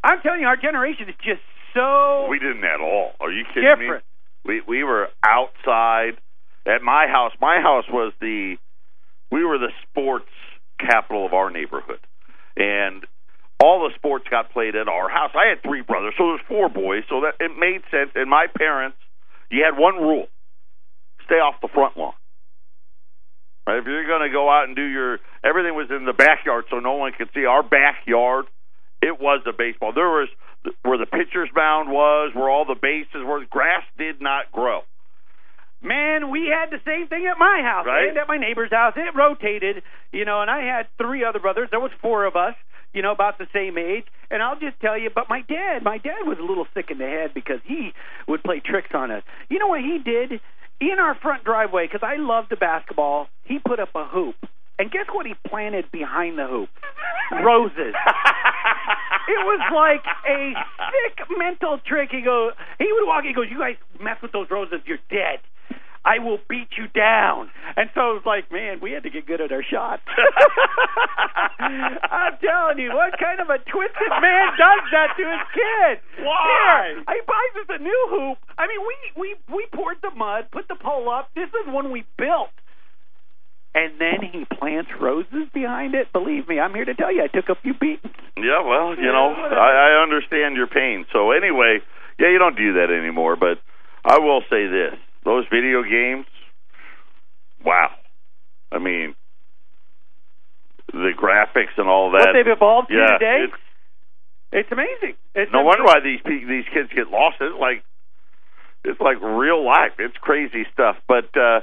I'm 0.05 0.21
telling 0.21 0.41
you, 0.41 0.47
our 0.49 0.57
generation 0.61 1.09
is 1.09 1.17
just 1.25 1.41
so 1.73 2.27
We 2.29 2.39
didn't 2.39 2.65
at 2.65 2.81
all. 2.81 3.13
Are 3.19 3.33
you 3.33 3.45
kidding 3.55 3.65
different. 3.73 4.05
me? 4.45 4.61
We 4.69 4.79
we 4.81 4.85
were 4.85 5.09
outside 5.25 6.21
at 6.67 6.83
my 6.83 7.07
house. 7.09 7.33
My 7.41 7.61
house 7.61 7.85
was 7.89 8.13
the 8.21 8.57
we 9.33 9.45
were 9.45 9.57
the 9.59 9.73
sports 9.89 10.29
capital 10.79 11.25
of 11.25 11.33
our 11.33 11.49
neighborhood, 11.51 12.01
and 12.57 13.05
all 13.63 13.89
the 13.89 13.95
sports 13.97 14.27
got 14.31 14.53
played 14.53 14.77
at 14.77 14.89
our 14.89 15.09
house. 15.09 15.31
I 15.35 15.49
had 15.49 15.63
three 15.63 15.81
brothers, 15.83 16.15
so 16.19 16.29
there's 16.29 16.45
four 16.49 16.69
boys, 16.69 17.05
so 17.09 17.23
that 17.23 17.35
it 17.41 17.53
made 17.59 17.83
sense. 17.91 18.11
And 18.15 18.29
my 18.29 18.47
parents, 18.57 18.97
you 19.51 19.65
had 19.65 19.79
one 19.79 19.97
rule: 19.97 20.27
stay 21.25 21.37
off 21.37 21.55
the 21.63 21.69
front 21.69 21.97
lawn. 21.97 22.13
Right? 23.67 23.79
If 23.79 23.85
you're 23.87 24.07
going 24.07 24.23
to 24.29 24.33
go 24.33 24.49
out 24.51 24.65
and 24.69 24.77
do 24.77 24.85
your 24.85 25.19
everything 25.43 25.75
was 25.75 25.89
in 25.91 26.05
the 26.05 26.13
backyard, 26.13 26.65
so 26.71 26.79
no 26.79 26.95
one 26.95 27.13
could 27.17 27.29
see 27.35 27.45
our 27.47 27.63
backyard. 27.63 28.47
It 29.03 29.21
was 29.21 29.43
a 29.47 29.53
baseball. 29.53 29.93
There 29.93 30.09
was 30.09 30.29
where 30.83 30.99
the 30.99 31.07
pitcher's 31.07 31.51
mound 31.55 31.91
was, 31.91 32.33
where 32.35 32.49
all 32.49 32.65
the 32.65 32.75
bases 32.81 33.23
were. 33.25 33.41
The 33.41 33.47
grass 33.47 33.83
did 33.99 34.21
not 34.21 34.51
grow. 34.53 34.83
Man, 35.83 36.31
we 36.31 36.49
had 36.49 36.71
the 36.71 36.81
same 36.87 37.07
thing 37.07 37.27
at 37.31 37.39
my 37.39 37.61
house 37.63 37.87
Right. 37.87 38.09
and 38.09 38.17
at 38.19 38.27
my 38.27 38.39
neighbor's 38.39 38.73
house. 38.73 38.95
It 38.97 39.15
rotated, 39.15 39.83
you 40.11 40.25
know, 40.25 40.41
and 40.41 40.51
I 40.51 40.63
had 40.65 40.87
three 40.99 41.23
other 41.25 41.39
brothers. 41.39 41.69
There 41.71 41.79
was 41.79 41.93
four 42.01 42.25
of 42.25 42.35
us, 42.35 42.55
you 42.93 43.03
know, 43.03 43.13
about 43.13 43.39
the 43.39 43.47
same 43.53 43.79
age. 43.79 44.05
And 44.31 44.43
I'll 44.43 44.59
just 44.59 44.81
tell 44.81 44.99
you, 44.99 45.11
but 45.15 45.29
my 45.29 45.43
dad, 45.43 45.83
my 45.83 45.99
dad 45.99 46.27
was 46.27 46.39
a 46.41 46.45
little 46.45 46.67
sick 46.75 46.91
in 46.91 46.99
the 46.99 47.05
head 47.05 47.33
because 47.35 47.61
he 47.65 47.93
would 48.27 48.43
play 48.43 48.61
tricks 48.65 48.91
on 48.95 49.11
us. 49.11 49.23
You 49.49 49.59
know 49.59 49.69
what 49.69 49.81
he 49.81 49.99
did? 49.99 50.41
In 50.81 50.99
our 50.99 51.15
front 51.15 51.45
driveway, 51.45 51.87
because 51.87 52.07
I 52.07 52.17
loved 52.21 52.51
the 52.51 52.57
basketball, 52.57 53.29
he 53.45 53.59
put 53.59 53.81
up 53.81 53.91
a 53.95 54.05
hoop. 54.07 54.37
And 54.79 54.91
guess 54.91 55.07
what 55.11 55.25
he 55.25 55.35
planted 55.49 55.91
behind 55.91 56.39
the 56.39 56.47
hoop? 56.47 56.69
Roses. 57.45 57.95
It 59.27 59.43
was 59.45 59.61
like 59.75 60.07
a 60.29 60.55
sick 60.87 61.27
mental 61.37 61.81
trick. 61.85 62.11
He 62.13 62.23
goes, 62.23 62.53
he 62.79 62.87
would 62.93 63.07
walk. 63.07 63.25
He 63.25 63.33
goes, 63.35 63.47
"You 63.51 63.59
guys 63.59 63.75
mess 64.01 64.17
with 64.23 64.31
those 64.31 64.47
roses, 64.51 64.81
you're 64.87 65.03
dead. 65.11 65.41
I 66.05 66.21
will 66.21 66.39
beat 66.49 66.69
you 66.79 66.87
down." 66.87 67.51
And 67.77 67.91
so 67.93 68.17
it 68.17 68.25
was 68.25 68.27
like, 68.27 68.51
man, 68.51 68.81
we 68.81 68.93
had 68.93 69.03
to 69.05 69.11
get 69.11 69.27
good 69.27 69.41
at 69.41 69.53
our 69.53 69.63
shots. 69.63 70.01
I'm 71.61 72.41
telling 72.41 72.81
you, 72.81 72.89
what 72.89 73.13
kind 73.21 73.37
of 73.37 73.53
a 73.53 73.61
twisted 73.69 74.13
man 74.17 74.47
does 74.57 74.85
that 74.97 75.13
to 75.13 75.25
his 75.29 75.45
kid? 75.53 76.25
Why? 76.25 76.97
Here, 76.97 77.05
he 77.05 77.21
buys 77.29 77.55
us 77.61 77.69
a 77.77 77.83
new 77.83 78.03
hoop. 78.09 78.39
I 78.57 78.65
mean, 78.67 78.81
we 78.81 78.97
we 79.21 79.29
we 79.53 79.67
poured 79.75 79.99
the 80.01 80.11
mud, 80.17 80.49
put 80.51 80.69
the 80.69 80.75
pole 80.75 81.11
up. 81.11 81.29
This 81.35 81.49
is 81.53 81.69
one 81.69 81.93
we 81.93 82.05
built. 82.17 82.49
And 83.77 84.01
then 84.01 84.25
he 84.25 84.47
plants 84.57 84.89
roses 84.99 85.53
behind 85.53 85.95
it. 85.95 86.11
Believe 86.11 86.49
me, 86.49 86.59
I'm 86.59 86.75
here 86.75 86.87
to 86.87 86.95
tell 86.95 87.13
you, 87.13 87.23
I 87.23 87.29
took 87.29 87.51
a 87.51 87.61
few 87.61 87.75
beatings. 87.75 88.17
Yeah, 88.39 88.65
well, 88.65 88.97
you 88.97 89.13
know. 89.13 89.37
I, 89.37 89.93
I 89.93 90.03
understand 90.03 90.57
your 90.57 90.67
pain. 90.67 91.05
So 91.13 91.31
anyway, 91.31 91.85
yeah, 92.19 92.33
you 92.33 92.39
don't 92.39 92.57
do 92.57 92.81
that 92.81 92.89
anymore. 92.89 93.37
But 93.37 93.61
I 94.03 94.17
will 94.19 94.41
say 94.49 94.65
this: 94.67 94.97
those 95.25 95.45
video 95.53 95.83
games, 95.83 96.25
wow. 97.67 97.91
I 98.73 98.79
mean, 98.79 99.15
the 100.93 101.13
graphics 101.19 101.77
and 101.77 101.89
all 101.89 102.13
that. 102.13 102.27
what 102.27 102.33
they've 102.33 102.53
evolved 102.53 102.89
to 102.89 102.95
today. 103.19 103.45
it's, 103.45 103.63
It's 104.53 104.73
amazing. 104.73 105.17
It's 105.35 105.53
no 105.53 105.63
wonder 105.63 105.85
why 105.85 106.01
these 106.01 106.21
these 106.25 106.65
kids 106.73 106.89
get 106.95 107.11
lost. 107.11 107.37
It's 107.41 107.59
like 107.61 107.85
it's 108.85 109.01
like 109.01 109.21
real 109.21 109.65
life. 109.67 109.99
It's 109.99 110.17
crazy 110.17 110.65
stuff. 110.73 110.97
But 111.09 111.37
uh 111.37 111.61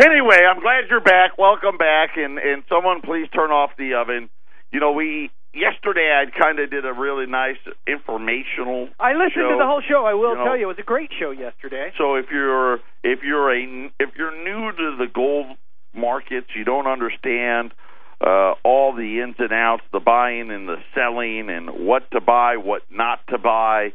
Anyway, 0.00 0.38
I'm 0.48 0.60
glad 0.60 0.84
you're 0.88 1.00
back. 1.00 1.38
Welcome 1.38 1.76
back, 1.76 2.10
and 2.16 2.38
and 2.38 2.62
someone 2.68 3.00
please 3.00 3.26
turn 3.34 3.50
off 3.50 3.70
the 3.76 3.94
oven. 3.94 4.30
You 4.70 4.78
know, 4.78 4.92
we 4.92 5.30
yesterday 5.58 6.08
I 6.14 6.30
kind 6.38 6.58
of 6.58 6.70
did 6.70 6.84
a 6.86 6.92
really 6.92 7.26
nice 7.26 7.58
informational. 7.86 8.88
I 8.98 9.12
listened 9.12 9.32
show. 9.34 9.50
to 9.50 9.56
the 9.58 9.66
whole 9.66 9.82
show. 9.82 10.04
I 10.04 10.14
will 10.14 10.30
You 10.30 10.34
know- 10.36 10.44
tell 10.44 10.56
you, 10.56 10.64
it 10.64 10.66
was 10.76 10.78
a 10.78 10.82
great 10.82 11.10
show 11.18 11.30
yesterday. 11.30 11.92
So 11.98 12.14
if 12.14 12.26
you're 12.30 12.74
if 13.02 13.22
you're 13.22 13.52
a 13.52 13.90
if 14.00 14.10
you're 14.16 14.36
new 14.44 14.72
to 14.72 14.96
the 14.96 15.06
gold 15.12 15.56
markets, 15.94 16.48
you 16.54 16.64
don't 16.64 16.86
understand 16.86 17.72
uh, 18.20 18.54
all 18.64 18.92
the 18.94 19.20
ins 19.20 19.36
and 19.38 19.52
outs, 19.52 19.84
the 19.92 20.00
buying 20.00 20.50
and 20.50 20.68
the 20.68 20.76
selling, 20.94 21.48
and 21.50 21.70
what 21.86 22.10
to 22.10 22.20
buy, 22.20 22.56
what 22.56 22.82
not 22.90 23.20
to 23.28 23.38
buy. 23.38 23.92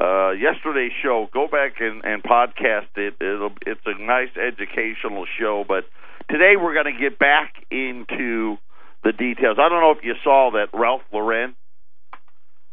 Uh, 0.00 0.30
yesterday's 0.30 0.92
show, 1.02 1.28
go 1.34 1.48
back 1.48 1.80
and, 1.80 2.04
and 2.04 2.22
podcast 2.22 2.86
it. 2.96 3.14
It'll, 3.20 3.50
it's 3.66 3.80
a 3.84 4.00
nice 4.00 4.30
educational 4.36 5.26
show, 5.38 5.64
but 5.66 5.84
today 6.30 6.54
we're 6.56 6.72
going 6.72 6.94
to 6.94 7.00
get 7.00 7.18
back 7.18 7.52
into 7.70 8.58
the 9.08 9.16
details. 9.16 9.56
I 9.58 9.68
don't 9.68 9.80
know 9.80 9.92
if 9.92 10.04
you 10.04 10.14
saw 10.22 10.50
that 10.52 10.68
Ralph 10.76 11.00
Lauren. 11.12 11.56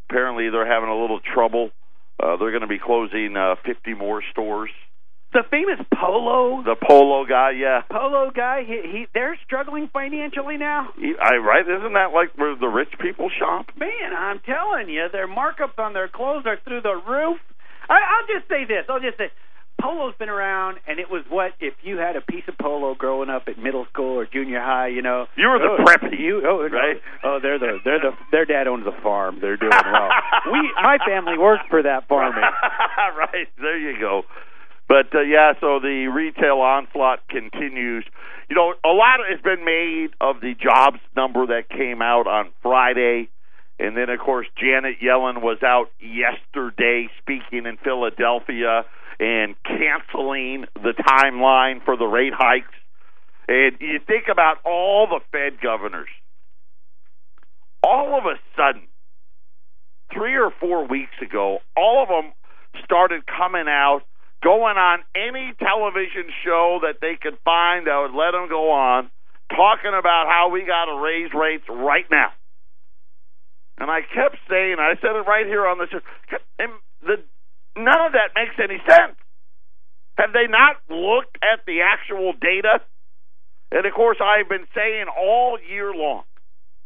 Apparently, 0.10 0.50
they're 0.51 0.68
having 0.68 0.89
a 0.89 1.00
little 1.00 1.20
trouble. 1.20 1.72
Uh, 2.22 2.36
they're 2.36 2.51
going 2.51 2.62
to 2.62 2.68
be 2.68 2.80
closing 2.80 3.36
uh, 3.38 3.56
50 3.65 3.94
more 3.94 4.22
stores. 4.32 4.70
The 5.34 5.44
famous 5.51 5.80
Polo 5.92 6.63
The 6.63 6.75
Polo 6.80 7.25
guy, 7.25 7.51
yeah, 7.60 7.82
Polo 7.92 8.32
guy, 8.32 8.63
he, 8.63 8.80
he 8.88 9.08
they're 9.13 9.38
struggling 9.44 9.89
financially 9.92 10.56
now. 10.56 10.94
he, 10.96 11.12
I 11.20 11.36
right. 11.44 11.68
Isn't 11.68 11.92
that 11.92 12.13
like 12.13 12.32
where 12.38 12.56
the 12.56 12.68
rich 12.72 12.94
people 13.01 13.30
shop? 13.38 13.68
Man, 13.75 14.15
I'm 14.18 14.39
telling 14.39 14.88
you, 14.88 15.08
their 15.12 15.27
markups 15.27 15.77
on 15.77 15.92
their 15.92 16.08
clothes 16.08 16.46
are 16.46 16.58
through 16.63 16.82
the 16.84 16.96
roof. 16.96 17.39
I, 17.89 18.00
I'll 18.00 18.27
just 18.32 18.48
say 18.48 18.63
this. 18.63 18.86
I'll 18.88 19.01
just 19.01 19.18
say, 19.18 19.27
Polo's 19.86 20.15
been 20.18 20.30
around, 20.30 20.80
and 20.88 21.00
it 21.00 21.12
was 21.12 21.24
what 21.30 21.51
if 21.60 21.75
you 21.84 21.98
had 21.98 22.15
a 22.15 22.22
piece 22.22 22.46
of 22.48 22.58
polo 22.58 22.96
growing 22.96 23.30
up 23.30 23.44
at 23.48 23.60
middle 23.60 23.86
school 23.94 24.18
or 24.18 24.25
junior 24.25 24.60
high. 24.60 24.88
You 24.88 25.04
know, 25.04 25.27
You 25.38 25.48
were 25.48 25.60
the 25.60 25.77
oh, 25.77 25.86
preppy, 25.86 26.20
You, 26.20 26.42
oh, 26.44 26.68
right? 26.70 26.98
Oh, 27.24 27.38
they're 27.39 27.60
the 27.60 27.77
they're 27.86 28.00
the 28.00 28.12
their 28.32 28.46
dad 28.46 28.65
owns 28.65 28.84
the 28.84 28.98
farm. 29.04 29.38
They're 29.42 29.58
doing 29.58 29.72
well. 29.72 30.10
we 30.51 30.72
my 30.82 30.98
family 31.06 31.38
worked 31.38 31.70
for 31.70 31.84
that 31.84 32.08
farming. 32.08 32.42
right 33.15 33.48
there, 33.62 33.77
you 33.77 34.00
go. 34.00 34.24
But 34.88 35.13
uh, 35.13 35.22
yeah, 35.22 35.54
so 35.62 35.80
the 35.80 36.08
retail 36.08 36.62
onslaught 36.62 37.20
continues. 37.27 38.06
You 38.50 38.56
know, 38.56 38.74
a 38.84 38.89
lot 38.89 39.20
has 39.30 39.39
been 39.42 39.63
made 39.63 40.10
of 40.20 40.42
the 40.42 40.56
jobs 40.56 41.00
number 41.15 41.46
that 41.46 41.70
came 41.70 42.01
out 42.01 42.25
on 42.25 42.50
Friday. 42.63 43.30
And 43.77 43.96
then, 43.96 44.10
of 44.10 44.20
course, 44.20 44.48
Janet 44.58 44.96
Yellen 45.04 45.42
was 45.42 45.62
out 45.62 45.92
yesterday 46.00 47.10
speaking 47.22 47.68
in 47.68 47.77
Philadelphia 47.84 48.86
and 49.20 49.56
canceling 49.64 50.66
the 50.76 50.94
timeline 50.94 51.84
for 51.84 51.98
the 51.98 52.06
rate 52.06 52.34
hikes. 52.36 52.74
And 53.48 53.78
you 53.80 54.00
think 54.06 54.26
about 54.32 54.58
all 54.66 55.08
the 55.08 55.20
Fed 55.32 55.62
governors. 55.62 56.10
All 57.84 58.18
of 58.18 58.26
a 58.26 58.36
sudden, 58.58 58.88
three 60.14 60.36
or 60.36 60.52
four 60.60 60.88
weeks 60.88 61.14
ago, 61.22 61.60
all 61.78 62.04
of 62.04 62.10
them 62.10 62.34
started 62.84 63.24
coming 63.26 63.68
out, 63.68 64.02
going 64.44 64.78
on 64.78 65.00
any 65.16 65.54
television 65.60 66.32
show 66.44 66.80
that 66.82 67.00
they 67.02 67.16
could 67.22 67.38
find 67.46 67.88
that 67.88 67.98
would 68.02 68.18
let 68.18 68.32
them 68.32 68.50
go 68.50 68.72
on, 68.72 69.10
talking 69.50 69.94
about 69.98 70.26
how 70.28 70.50
we 70.52 70.66
got 70.66 70.86
to 70.86 71.00
raise 71.00 71.30
rates 71.34 71.66
right 71.70 72.06
now. 72.10 72.32
And 73.78 73.92
I 73.92 74.02
kept 74.02 74.38
saying, 74.50 74.78
I 74.80 74.96
said 75.02 75.16
it 75.16 75.28
right 75.28 75.46
here 75.46 75.68
on 75.68 75.78
the 75.78 75.88
show, 75.92 76.00
and 76.58 76.72
the, 77.02 77.24
none 77.77 78.01
of 78.05 78.13
that 78.13 78.32
makes 78.36 78.55
any 78.58 78.79
sense. 78.88 79.15
Have 80.17 80.32
they 80.34 80.48
not 80.48 80.77
looked 80.89 81.38
at 81.44 81.65
the 81.65 81.82
actual 81.82 82.34
data? 82.34 82.82
And 83.72 83.86
of 83.86 83.94
course, 83.94 84.17
I've 84.22 84.48
been 84.48 84.67
saying 84.74 85.05
all 85.17 85.58
year 85.70 85.94
long 85.94 86.24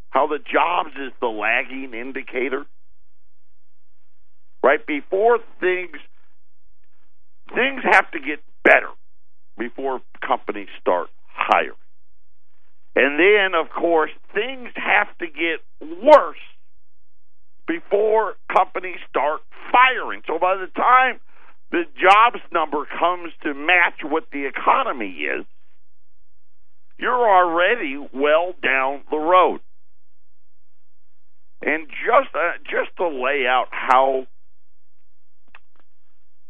how 0.09 0.27
the 0.27 0.39
jobs 0.39 0.91
is 0.95 1.11
the 1.21 1.27
lagging 1.27 1.93
indicator. 1.93 2.65
Right 4.63 4.85
before 4.85 5.39
things 5.59 5.97
things 7.53 7.81
have 7.83 8.09
to 8.11 8.19
get 8.19 8.39
better 8.63 8.89
before 9.57 10.01
companies 10.25 10.67
start 10.79 11.09
hiring. 11.27 11.73
And 12.95 13.19
then 13.19 13.59
of 13.59 13.69
course 13.69 14.11
things 14.33 14.69
have 14.75 15.15
to 15.19 15.27
get 15.27 15.61
worse 16.03 16.37
before 17.69 18.33
companies 18.51 18.97
start 19.07 19.41
firing. 19.71 20.23
So 20.25 20.39
by 20.39 20.55
the 20.55 20.71
time 20.73 21.19
the 21.71 21.83
jobs 22.01 22.43
number 22.51 22.85
comes 22.99 23.31
to 23.43 23.53
match 23.53 24.01
what 24.03 24.23
the 24.31 24.47
economy 24.47 25.11
is, 25.11 25.45
you're 26.97 27.13
already 27.13 27.95
well 28.11 28.55
down 28.61 29.03
the 29.11 29.17
road. 29.17 29.59
And 31.61 31.87
just 31.87 32.33
uh, 32.33 32.57
just 32.63 32.95
to 32.97 33.07
lay 33.07 33.45
out 33.47 33.67
how 33.69 34.25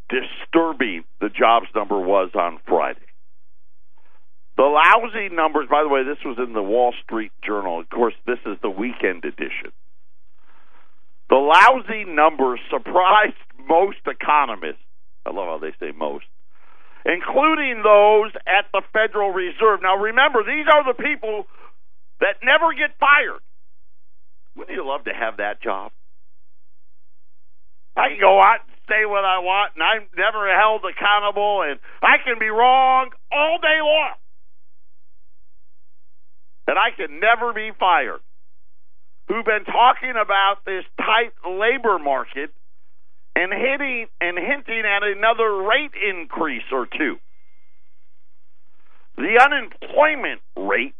disturbing 0.08 1.04
the 1.20 1.28
jobs 1.28 1.66
number 1.74 2.00
was 2.00 2.30
on 2.34 2.58
Friday. 2.66 3.00
The 4.56 4.62
lousy 4.62 5.34
numbers, 5.34 5.68
by 5.70 5.82
the 5.82 5.88
way, 5.88 6.02
this 6.04 6.22
was 6.24 6.38
in 6.38 6.54
the 6.54 6.62
Wall 6.62 6.94
Street 7.04 7.32
Journal. 7.44 7.80
Of 7.80 7.90
course, 7.90 8.14
this 8.26 8.38
is 8.46 8.56
the 8.62 8.70
weekend 8.70 9.24
edition. 9.24 9.72
The 11.30 11.36
lousy 11.36 12.04
numbers 12.04 12.58
surprised 12.70 13.38
most 13.68 14.02
economists. 14.04 14.82
I 15.24 15.30
love 15.30 15.46
how 15.46 15.58
they 15.58 15.72
say 15.78 15.94
most, 15.96 16.26
including 17.06 17.82
those 17.84 18.32
at 18.50 18.66
the 18.72 18.82
Federal 18.92 19.30
Reserve. 19.30 19.80
Now, 19.80 19.96
remember, 19.96 20.42
these 20.42 20.66
are 20.66 20.82
the 20.82 21.00
people 21.00 21.46
that 22.18 22.42
never 22.42 22.74
get 22.74 22.98
fired. 22.98 23.40
Wouldn't 24.56 24.74
you 24.74 24.84
love 24.84 25.04
to 25.04 25.14
have 25.14 25.36
that 25.36 25.62
job? 25.62 25.92
I 27.96 28.08
can 28.10 28.20
go 28.20 28.40
out 28.40 28.66
and 28.66 28.74
say 28.88 29.06
what 29.06 29.24
I 29.24 29.38
want, 29.38 29.74
and 29.74 29.84
I'm 29.84 30.08
never 30.16 30.50
held 30.50 30.82
accountable, 30.82 31.62
and 31.62 31.78
I 32.02 32.18
can 32.24 32.40
be 32.40 32.48
wrong 32.48 33.10
all 33.30 33.58
day 33.62 33.78
long. 33.80 34.14
And 36.66 36.78
I 36.78 36.90
can 36.96 37.20
never 37.20 37.52
be 37.52 37.70
fired. 37.78 38.20
Who've 39.30 39.44
been 39.44 39.64
talking 39.64 40.14
about 40.20 40.64
this 40.66 40.82
tight 40.96 41.30
labor 41.46 42.00
market 42.00 42.50
and 43.36 43.52
hitting 43.52 44.06
and 44.20 44.36
hinting 44.36 44.82
at 44.84 45.04
another 45.04 45.62
rate 45.62 45.92
increase 45.94 46.64
or 46.72 46.86
two. 46.86 47.14
The 49.16 49.38
unemployment 49.40 50.40
rate, 50.56 50.96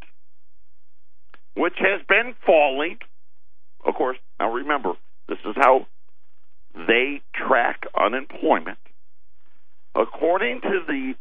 which 1.57 1.75
has 1.79 2.03
been 2.09 2.35
falling, 2.47 2.99
of 3.85 3.95
course, 3.97 4.19
now 4.39 4.53
remember, 4.53 4.93
this 5.29 5.39
is 5.45 5.57
how 5.57 5.89
they 6.75 7.23
track 7.35 7.83
unemployment. 8.01 8.79
According 9.97 10.61
to 10.61 10.81
the 10.87 11.15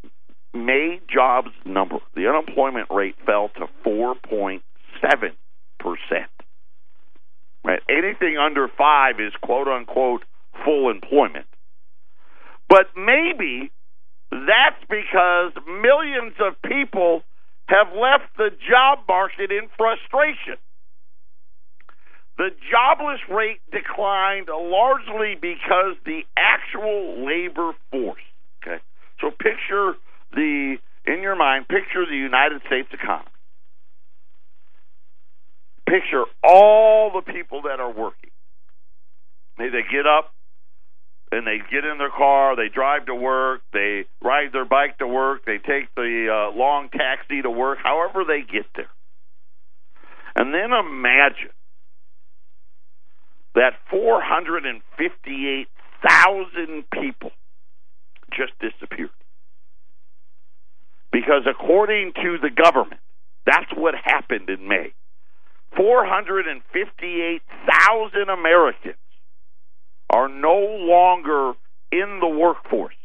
May 0.54 1.00
jobs 1.12 1.50
number, 1.66 1.98
the 2.16 2.28
unemployment 2.28 2.92
rate 2.92 3.16
fell 3.25 3.50
to 3.56 3.66
4.7%. 3.84 4.62
Right? 7.63 7.82
Anything 7.89 8.38
under 8.38 8.68
5 8.68 9.20
is 9.20 9.34
quote 9.42 9.68
unquote 9.68 10.24
full 10.63 10.89
employment. 10.89 11.46
But 12.68 12.88
maybe 12.96 13.72
that's 14.32 14.82
because 14.89 15.51
millions 15.66 16.34
of 16.39 16.62
people 16.62 17.24
have 17.68 17.88
left 17.94 18.38
the 18.38 18.50
job 18.70 19.00
market 19.08 19.51
in 19.51 19.70
frustration. 19.78 20.58
The 22.38 22.50
jobless 22.72 23.20
rate 23.30 23.60
declined 23.72 24.48
largely 24.48 25.36
because 25.36 25.98
the 26.06 26.22
actual 26.38 27.25
labor 27.25 27.74
force. 27.92 28.22
Okay, 28.63 28.82
so 29.20 29.30
picture 29.30 29.94
the 30.32 30.78
in 31.06 31.22
your 31.22 31.36
mind, 31.36 31.68
picture 31.68 32.06
the 32.06 32.16
United 32.16 32.62
States 32.68 32.88
economy. 32.94 33.30
Picture 35.89 36.25
all 36.43 37.12
the 37.12 37.22
people 37.31 37.62
that 37.63 37.79
are 37.79 37.91
working. 37.91 38.29
They 39.58 39.69
they 39.69 39.81
get 39.91 40.05
up 40.05 40.31
and 41.31 41.48
they 41.48 41.58
get 41.58 41.86
in 41.86 41.98
their 41.98 42.12
car, 42.12 42.55
they 42.55 42.69
drive 42.69 43.08
to 43.08 43.15
work, 43.15 43.62
they 43.74 44.05
ride 44.22 44.53
their 44.53 44.65
bike 44.65 45.00
to 45.00 45.08
work, 45.08 45.46
they 45.46 45.58
take 45.58 45.96
the 45.96 46.27
uh, 46.29 46.51
long 46.55 46.89
taxi 46.89 47.41
to 47.41 47.50
work, 47.50 47.79
however 47.81 48.24
they 48.24 48.41
get 48.41 48.67
there. 48.75 48.91
And 50.36 50.53
then 50.53 50.72
imagine 50.72 51.50
that 53.55 53.74
458,000 53.89 56.84
people 56.91 57.31
just 58.31 58.53
disappeared. 58.60 59.10
Because 61.12 61.48
according 61.50 62.13
to 62.13 62.38
the 62.41 62.51
government, 62.51 63.01
that's 63.46 63.72
what 63.75 63.96
happened 63.96 64.50
in 64.50 64.67
May. 64.67 64.93
458,000 65.75 68.29
Americans 68.29 68.95
are 70.09 70.27
no 70.27 70.57
longer 70.57 71.53
in 71.91 72.19
the 72.19 72.27
workforce. 72.27 72.95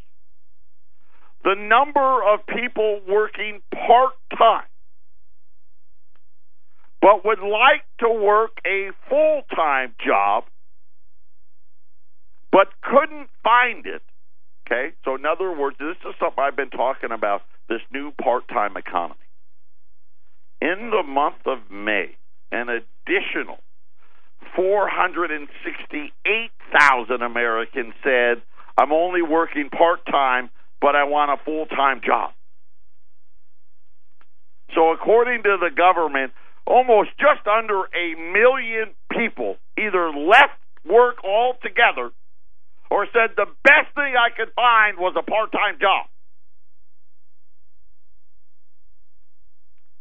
the 1.44 1.54
number 1.54 2.22
of 2.24 2.40
people 2.46 3.02
working 3.06 3.60
part 3.70 4.14
time 4.36 4.64
but 7.02 7.22
would 7.22 7.40
like 7.40 7.84
to 8.00 8.08
work 8.08 8.58
a 8.66 8.90
full 9.10 9.42
time 9.54 9.94
job 10.04 10.44
but 12.50 12.68
couldn't 12.82 13.28
find 13.42 13.84
it. 13.84 14.00
Okay? 14.66 14.94
So, 15.04 15.16
in 15.16 15.26
other 15.26 15.52
words, 15.52 15.76
this 15.78 15.96
is 16.08 16.14
something 16.20 16.42
I've 16.42 16.56
been 16.56 16.70
talking 16.70 17.10
about 17.10 17.42
this 17.68 17.80
new 17.92 18.12
part 18.12 18.48
time 18.48 18.76
economy. 18.76 19.18
In 20.62 20.90
the 20.90 21.02
month 21.02 21.46
of 21.46 21.58
May, 21.70 22.16
an 22.52 22.68
additional 22.68 23.58
468,000 24.56 27.22
Americans 27.22 27.94
said, 28.02 28.42
I'm 28.76 28.92
only 28.92 29.22
working 29.22 29.70
part 29.70 30.04
time, 30.06 30.50
but 30.80 30.96
I 30.96 31.04
want 31.04 31.30
a 31.30 31.36
full 31.44 31.66
time 31.66 32.00
job. 32.04 32.32
So, 34.74 34.90
according 34.92 35.44
to 35.44 35.56
the 35.60 35.70
government, 35.74 36.32
almost 36.66 37.10
just 37.18 37.46
under 37.46 37.84
a 37.94 38.14
million 38.32 38.94
people 39.12 39.56
either 39.78 40.10
left 40.10 40.58
work 40.84 41.22
altogether 41.24 42.10
or 42.90 43.06
said 43.12 43.30
the 43.36 43.46
best 43.62 43.94
thing 43.94 44.16
I 44.16 44.30
could 44.36 44.52
find 44.54 44.98
was 44.98 45.14
a 45.16 45.22
part 45.22 45.52
time 45.52 45.78
job. 45.80 46.06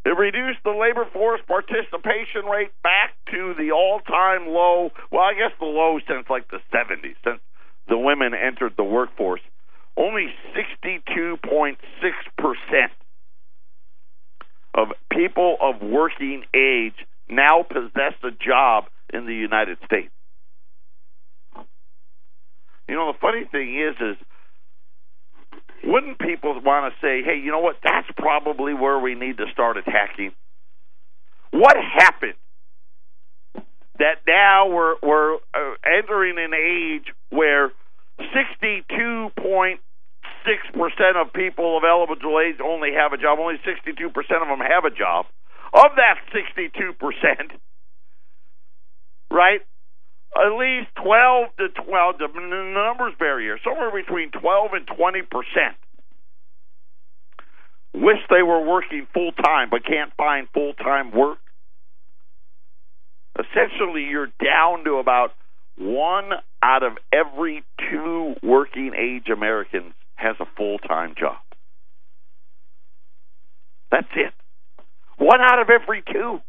It 0.06 0.18
reduced 0.18 0.60
the 0.64 0.72
labor 0.72 1.06
force 1.14 1.40
participation 1.48 2.46
rate 2.46 2.72
back 2.84 3.16
to 3.32 3.54
the 3.58 3.72
all 3.72 4.02
time 4.02 4.48
low. 4.48 4.92
Well, 5.12 5.22
I 5.24 5.34
guess 5.34 5.52
the 5.60 5.66
low 5.66 6.00
since 6.08 6.30
like 6.30 6.50
the 6.52 6.60
70s, 6.74 7.16
since 7.24 7.40
the 7.88 7.98
women 7.98 8.34
entered 8.34 8.74
the 8.76 8.84
workforce. 8.84 9.42
Only 9.96 10.34
62.6% 10.56 11.78
of 14.74 14.88
people 15.12 15.58
of 15.62 15.82
working 15.82 16.44
age 16.54 16.96
now 17.30 17.64
possess 17.64 18.14
a 18.24 18.32
job 18.32 18.86
in 19.14 19.26
the 19.26 19.36
United 19.36 19.78
States. 19.86 20.12
You 22.90 22.96
know, 22.96 23.12
the 23.14 23.20
funny 23.20 23.46
thing 23.46 23.80
is, 23.80 23.96
is 24.02 24.18
wouldn't 25.84 26.20
people 26.20 26.60
want 26.62 26.94
to 26.94 27.00
say, 27.02 27.24
hey, 27.24 27.40
you 27.44 27.52
know 27.52 27.60
what? 27.60 27.78
That's 27.84 28.08
probably 28.18 28.74
where 28.74 29.00
we 29.00 29.16
need 29.16 29.38
to 29.38 29.46
start 29.52 29.78
attacking. 29.78 30.32
What 31.52 31.76
happened 31.76 32.36
that 34.00 34.22
now 34.28 34.68
we're 34.70 34.96
we're 35.04 35.36
uh, 35.54 35.76
entering 35.86 36.38
an 36.38 36.54
age 36.54 37.14
where 37.30 37.72
62.6% 38.20 39.80
of 41.16 41.34
people 41.34 41.78
of 41.78 41.84
eligible 41.84 42.40
age 42.40 42.56
only 42.64 42.94
have 42.94 43.14
a 43.14 43.18
job. 43.18 43.40
Only 43.40 43.60
62% 43.66 44.08
of 44.08 44.48
them 44.48 44.60
have 44.60 44.86
a 44.86 44.90
job. 44.90 45.26
Of 45.74 45.96
that 45.96 46.20
62%, 46.34 47.58
right? 49.32 49.62
At 50.36 50.58
least 50.58 50.90
12 51.04 51.50
to 51.58 51.68
12, 51.86 52.16
the 52.18 52.28
numbers 52.74 53.14
vary 53.20 53.46
here, 53.46 53.60
somewhere 53.64 53.92
between 53.92 54.32
12 54.32 54.74
and 54.74 54.88
20 54.88 55.22
percent 55.24 55.78
wish 57.94 58.18
they 58.30 58.42
were 58.42 58.66
working 58.66 59.08
full 59.14 59.32
time 59.32 59.70
but 59.70 59.86
can't 59.86 60.12
find 60.18 60.48
full 60.54 60.74
time 60.74 61.12
work. 61.12 61.38
Essentially, 63.40 64.04
you're 64.04 64.32
down 64.44 64.84
to 64.86 64.96
about 64.96 65.32
one 65.78 66.32
out 66.62 66.84
of 66.84 66.94
every 67.12 67.64
two 67.90 68.36
working 68.44 68.94
age 68.98 69.30
Americans 69.32 69.94
has 70.16 70.36
a 70.40 70.46
full 70.58 70.78
time 70.80 71.16
job. 71.20 71.38
That's 73.92 74.08
it. 74.16 74.34
One 75.18 75.42
out 75.42 75.60
of 75.60 75.70
every 75.70 76.04
two 76.12 76.42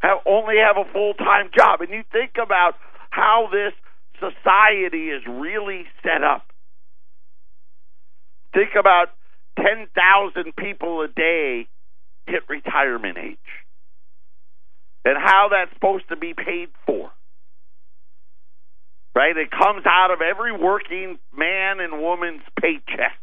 have 0.00 0.18
only 0.26 0.56
have 0.56 0.76
a 0.76 0.90
full 0.92 1.14
time 1.14 1.50
job. 1.56 1.80
And 1.80 1.90
you 1.90 2.02
think 2.12 2.32
about 2.42 2.74
how 3.10 3.48
this 3.50 3.72
society 4.18 5.08
is 5.08 5.22
really 5.26 5.84
set 6.02 6.22
up. 6.22 6.44
Think 8.52 8.70
about 8.78 9.08
10,000 9.58 10.56
people 10.56 11.02
a 11.02 11.08
day 11.08 11.68
hit 12.26 12.42
retirement 12.48 13.18
age 13.18 13.38
and 15.04 15.16
how 15.18 15.48
that's 15.50 15.72
supposed 15.74 16.08
to 16.08 16.16
be 16.16 16.34
paid 16.34 16.68
for. 16.86 17.10
Right? 19.14 19.36
It 19.36 19.50
comes 19.50 19.84
out 19.86 20.10
of 20.12 20.20
every 20.20 20.52
working 20.52 21.18
man 21.36 21.80
and 21.80 22.00
woman's 22.00 22.42
paycheck. 22.60 23.18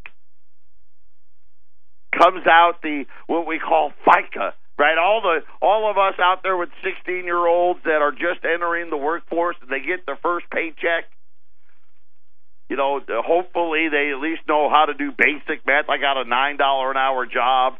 Comes 2.18 2.46
out 2.48 2.82
the 2.82 3.06
what 3.28 3.48
we 3.48 3.60
call 3.60 3.94
FICA, 4.06 4.54
right? 4.78 4.98
All 4.98 5.22
the 5.22 5.42
all 5.62 5.90
of 5.90 5.98
us 5.98 6.20
out 6.20 6.44
there 6.44 6.56
with 6.56 6.70
16 6.84 7.26
year 7.26 7.46
olds 7.46 7.80
that 7.84 8.02
are 8.02 8.12
just 8.12 8.46
entering 8.46 8.90
the 8.90 8.98
workforce 8.98 9.56
they 9.70 9.80
get 9.80 10.06
their 10.06 10.18
first 10.22 10.46
paycheck. 10.50 11.10
You 12.70 12.76
know, 12.76 13.00
hopefully 13.08 13.88
they 13.90 14.12
at 14.12 14.20
least 14.20 14.42
know 14.48 14.70
how 14.70 14.86
to 14.86 14.94
do 14.94 15.12
basic 15.12 15.66
math. 15.66 15.90
I 15.90 15.98
got 15.98 16.20
a 16.20 16.26
nine 16.28 16.58
dollar 16.58 16.92
an 16.92 16.98
hour 16.98 17.26
job, 17.26 17.76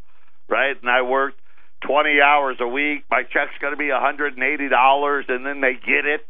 right? 0.48 0.76
And 0.80 0.90
I 0.90 1.02
worked 1.02 1.40
20 1.86 2.22
hours 2.22 2.58
a 2.60 2.68
week. 2.68 3.04
My 3.12 3.24
check's 3.24 3.54
going 3.60 3.74
to 3.74 3.78
be 3.78 3.92
180 3.92 4.40
dollars, 4.70 5.26
and 5.28 5.46
then 5.46 5.62
they 5.62 5.74
get 5.74 6.06
it. 6.08 6.26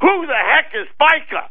Who 0.00 0.26
the 0.26 0.34
heck 0.34 0.74
is 0.74 0.88
FICA? 1.00 1.48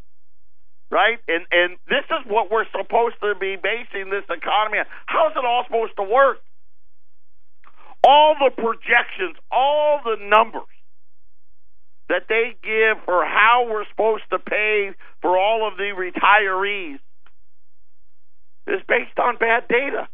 Right? 0.92 1.18
And 1.28 1.46
and 1.52 1.78
this 1.88 2.06
is 2.12 2.28
what 2.28 2.52
we're 2.52 2.70
supposed 2.70 3.16
to 3.22 3.34
be 3.40 3.56
basing 3.56 4.12
this 4.12 4.28
economy 4.30 4.80
on. 4.80 4.86
How 5.08 5.30
is 5.30 5.34
it 5.36 5.46
all 5.46 5.64
supposed 5.66 5.96
to 5.96 6.04
work? 6.04 6.38
All 8.04 8.36
the 8.40 8.52
projections, 8.52 9.38
all 9.52 10.02
the 10.04 10.18
numbers 10.22 10.68
that 12.10 12.24
they 12.28 12.56
give 12.62 13.04
for 13.06 13.26
how 13.26 13.66
we're 13.70 13.88
supposed 13.90 14.24
to 14.30 14.40
pay 14.40 14.92
for 15.22 15.38
all 15.38 15.68
of 15.68 15.78
the 15.78 15.92
retirees 15.96 17.00
is 18.68 18.82
based 18.88 19.18
on 19.18 19.38
bad 19.38 19.68
data. 19.68 20.08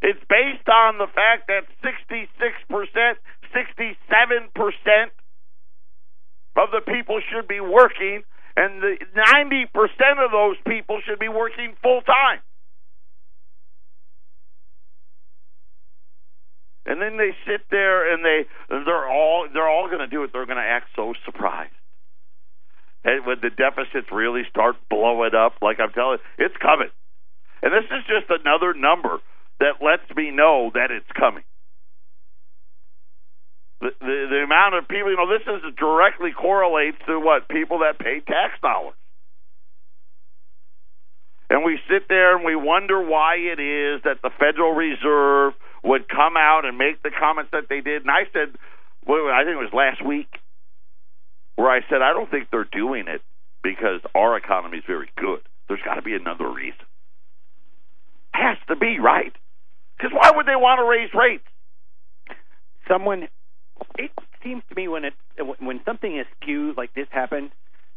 It's 0.00 0.20
based 0.28 0.68
on 0.68 0.98
the 0.98 1.08
fact 1.12 1.48
that 1.48 1.66
66%, 1.82 2.28
67% 3.52 5.10
of 6.56 6.70
the 6.70 6.80
people 6.86 7.20
should 7.30 7.48
be 7.48 7.60
working, 7.60 8.22
and 8.56 8.80
the 8.80 8.96
90% 9.14 10.24
of 10.24 10.30
those 10.30 10.56
people 10.66 11.00
should 11.04 11.18
be 11.18 11.28
working 11.28 11.74
full 11.82 12.02
time. 12.02 12.38
Then 17.08 17.16
they 17.16 17.32
sit 17.50 17.62
there 17.70 18.12
and 18.12 18.24
they 18.24 18.44
they're 18.68 19.08
all 19.08 19.48
they're 19.52 19.68
all 19.68 19.86
going 19.88 20.00
to 20.00 20.06
do 20.06 20.22
it. 20.24 20.30
They're 20.32 20.46
going 20.46 20.60
to 20.60 20.62
act 20.62 20.88
so 20.94 21.14
surprised. 21.24 21.72
And 23.04 23.24
when 23.24 23.38
the 23.40 23.50
deficits 23.50 24.12
really 24.12 24.42
start 24.50 24.76
blowing 24.90 25.34
up, 25.34 25.54
like 25.62 25.80
I'm 25.80 25.92
telling, 25.92 26.18
it's 26.36 26.56
coming. 26.60 26.90
And 27.62 27.72
this 27.72 27.84
is 27.84 28.04
just 28.06 28.28
another 28.28 28.74
number 28.74 29.18
that 29.60 29.80
lets 29.80 30.04
me 30.14 30.30
know 30.30 30.70
that 30.74 30.90
it's 30.90 31.10
coming. 31.18 31.44
The, 33.80 33.90
the, 34.00 34.26
the 34.30 34.40
amount 34.44 34.74
of 34.74 34.88
people, 34.88 35.10
you 35.10 35.16
know, 35.16 35.30
this 35.30 35.46
is 35.46 35.74
directly 35.78 36.32
correlates 36.32 36.98
to 37.06 37.18
what 37.18 37.48
people 37.48 37.80
that 37.80 37.98
pay 37.98 38.20
tax 38.20 38.60
dollars. 38.60 38.98
And 41.48 41.64
we 41.64 41.78
sit 41.88 42.08
there 42.08 42.36
and 42.36 42.44
we 42.44 42.56
wonder 42.56 43.00
why 43.00 43.36
it 43.36 43.58
is 43.58 44.02
that 44.04 44.20
the 44.22 44.30
Federal 44.38 44.74
Reserve 44.74 45.54
would 45.88 46.06
come 46.06 46.36
out 46.36 46.66
and 46.66 46.76
make 46.76 47.02
the 47.02 47.10
comments 47.10 47.50
that 47.52 47.68
they 47.70 47.80
did. 47.80 48.02
And 48.02 48.10
I 48.10 48.28
said, 48.32 48.54
well, 49.06 49.28
I 49.32 49.44
think 49.44 49.54
it 49.54 49.64
was 49.64 49.72
last 49.72 50.04
week, 50.04 50.28
where 51.56 51.70
I 51.70 51.80
said, 51.88 52.02
I 52.02 52.12
don't 52.12 52.30
think 52.30 52.48
they're 52.50 52.68
doing 52.70 53.08
it 53.08 53.22
because 53.62 54.00
our 54.14 54.36
economy 54.36 54.78
is 54.78 54.84
very 54.86 55.10
good. 55.16 55.40
There's 55.66 55.80
got 55.82 55.94
to 55.94 56.02
be 56.02 56.14
another 56.14 56.48
reason. 56.48 56.84
Has 58.32 58.58
to 58.68 58.76
be, 58.76 58.98
right? 59.00 59.32
Because 59.96 60.12
why 60.12 60.30
would 60.36 60.46
they 60.46 60.56
want 60.56 60.78
to 60.78 60.84
raise 60.84 61.10
rates? 61.14 61.44
Someone, 62.86 63.28
it 63.98 64.10
seems 64.44 64.62
to 64.68 64.74
me 64.74 64.88
when 64.88 65.04
it 65.04 65.14
when 65.58 65.80
something 65.84 66.16
is 66.16 66.26
skewed 66.40 66.76
like 66.76 66.94
this 66.94 67.08
happens, 67.10 67.50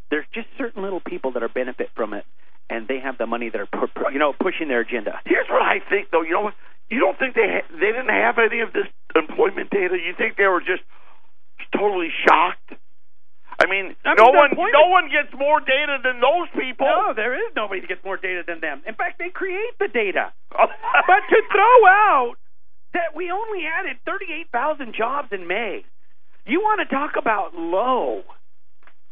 there's 0.09 0.25
just 0.33 0.47
certain 0.57 0.81
little 0.81 0.99
people 0.99 1.31
that 1.31 1.43
are 1.43 1.49
benefit 1.49 1.89
from 1.95 2.13
it, 2.13 2.25
and 2.69 2.87
they 2.87 2.99
have 2.99 3.17
the 3.17 3.25
money 3.25 3.49
that 3.49 3.61
are 3.61 4.11
you 4.11 4.19
know 4.19 4.33
pushing 4.33 4.67
their 4.67 4.81
agenda. 4.81 5.19
Here's 5.25 5.47
what 5.49 5.61
I 5.61 5.79
think, 5.89 6.09
though. 6.11 6.21
You 6.21 6.31
know 6.31 6.41
what? 6.41 6.53
You 6.91 6.99
don't 6.99 7.17
think 7.17 7.33
they 7.33 7.47
ha- 7.47 7.69
they 7.71 7.95
didn't 7.95 8.11
have 8.11 8.35
any 8.37 8.59
of 8.59 8.75
this 8.75 8.91
employment 9.15 9.71
data? 9.71 9.95
You 9.95 10.11
think 10.17 10.35
they 10.35 10.45
were 10.47 10.59
just 10.59 10.83
totally 11.71 12.11
shocked? 12.27 12.75
I 13.55 13.65
mean, 13.65 13.95
I 14.03 14.13
mean 14.13 14.19
no 14.19 14.35
one 14.35 14.51
no 14.59 14.91
one 14.91 15.07
gets 15.07 15.31
more 15.31 15.63
data 15.63 16.03
than 16.03 16.19
those 16.19 16.51
people. 16.51 16.85
No, 16.85 17.13
there 17.15 17.33
is 17.33 17.55
nobody 17.55 17.79
that 17.81 17.87
gets 17.87 18.03
more 18.03 18.17
data 18.17 18.43
than 18.45 18.59
them. 18.59 18.83
In 18.85 18.95
fact, 18.95 19.19
they 19.19 19.29
create 19.31 19.79
the 19.79 19.87
data. 19.87 20.33
but 20.51 21.21
to 21.31 21.39
throw 21.47 21.79
out 21.87 22.35
that 22.93 23.15
we 23.15 23.31
only 23.31 23.63
added 23.63 23.97
38,000 24.05 24.93
jobs 24.93 25.29
in 25.31 25.47
May. 25.47 25.85
You 26.45 26.59
want 26.59 26.81
to 26.83 26.93
talk 26.93 27.13
about 27.15 27.55
low, 27.55 28.23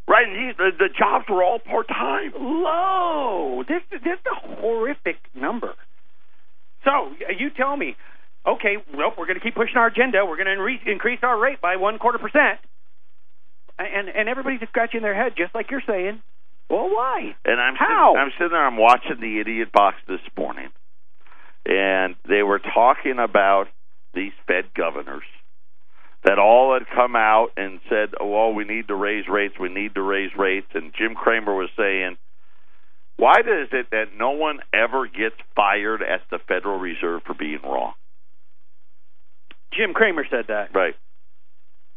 Right, 0.09 0.27
and 0.27 0.35
these, 0.35 0.57
the, 0.57 0.71
the 0.75 0.89
jobs 0.89 1.25
were 1.29 1.43
all 1.43 1.59
part 1.59 1.87
time. 1.87 2.33
Low. 2.35 3.63
This 3.67 3.83
this 3.91 4.01
is 4.01 4.25
a 4.25 4.55
horrific 4.59 5.17
number. 5.35 5.75
So 6.83 7.11
you 7.37 7.49
tell 7.49 7.75
me, 7.75 7.95
okay, 8.47 8.77
well, 8.95 9.13
we're 9.17 9.25
going 9.25 9.39
to 9.39 9.43
keep 9.43 9.55
pushing 9.55 9.77
our 9.77 9.87
agenda. 9.87 10.25
We're 10.25 10.37
going 10.37 10.55
to 10.55 10.61
re- 10.63 10.81
increase 10.85 11.19
our 11.23 11.37
rate 11.37 11.61
by 11.61 11.75
one 11.75 11.99
quarter 11.99 12.17
percent, 12.17 12.59
and 13.77 14.09
and 14.09 14.29
everybody's 14.29 14.61
scratching 14.69 15.01
their 15.01 15.15
head, 15.15 15.33
just 15.37 15.53
like 15.53 15.71
you're 15.71 15.83
saying. 15.85 16.21
Well, 16.69 16.89
why? 16.89 17.35
And 17.45 17.59
I'm 17.59 17.75
How? 17.75 18.13
Sitting, 18.13 18.21
I'm 18.21 18.31
sitting 18.37 18.51
there. 18.51 18.65
I'm 18.65 18.77
watching 18.77 19.19
the 19.19 19.39
idiot 19.39 19.71
box 19.71 19.97
this 20.07 20.21
morning, 20.37 20.69
and 21.65 22.15
they 22.27 22.43
were 22.43 22.59
talking 22.59 23.17
about 23.19 23.65
these 24.13 24.33
Fed 24.47 24.73
governors 24.75 25.23
that 26.23 26.37
all 26.37 26.73
had 26.73 26.85
come 26.95 27.15
out 27.15 27.49
and 27.57 27.79
said, 27.89 28.13
"Oh, 28.19 28.27
well, 28.27 28.53
we 28.53 28.65
need 28.65 28.87
to 28.87 28.95
raise 28.95 29.27
rates. 29.27 29.55
We 29.59 29.69
need 29.69 29.95
to 29.95 30.01
raise 30.01 30.31
rates." 30.37 30.67
And 30.73 30.93
Jim 30.93 31.15
Cramer 31.15 31.55
was 31.55 31.69
saying, 31.75 32.17
"Why 33.19 33.43
is 33.43 33.69
it 33.73 33.91
that 33.91 34.15
no 34.15 34.31
one 34.31 34.59
ever 34.73 35.05
gets 35.07 35.35
fired 35.55 36.01
at 36.01 36.23
the 36.31 36.39
Federal 36.47 36.79
Reserve 36.79 37.21
for 37.27 37.33
being 37.33 37.59
wrong?" 37.63 37.93
Jim 39.73 39.93
Cramer 39.93 40.25
said 40.29 40.47
that. 40.47 40.73
Right. 40.73 40.95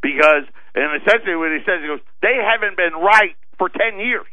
Because, 0.03 0.45
and 0.75 1.01
essentially 1.01 1.37
what 1.37 1.53
he 1.53 1.63
says, 1.65 1.81
he 1.81 1.87
goes, 1.87 2.03
they 2.21 2.35
haven't 2.35 2.77
been 2.77 2.93
right 2.99 3.37
for 3.57 3.69
10 3.69 4.01
years. 4.01 4.27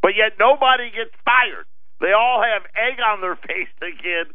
But 0.00 0.16
yet 0.16 0.38
nobody 0.40 0.90
gets 0.90 1.12
fired. 1.24 1.66
They 2.00 2.12
all 2.16 2.42
have 2.42 2.62
egg 2.72 2.98
on 3.00 3.20
their 3.20 3.36
face 3.48 3.72
again, 3.82 4.32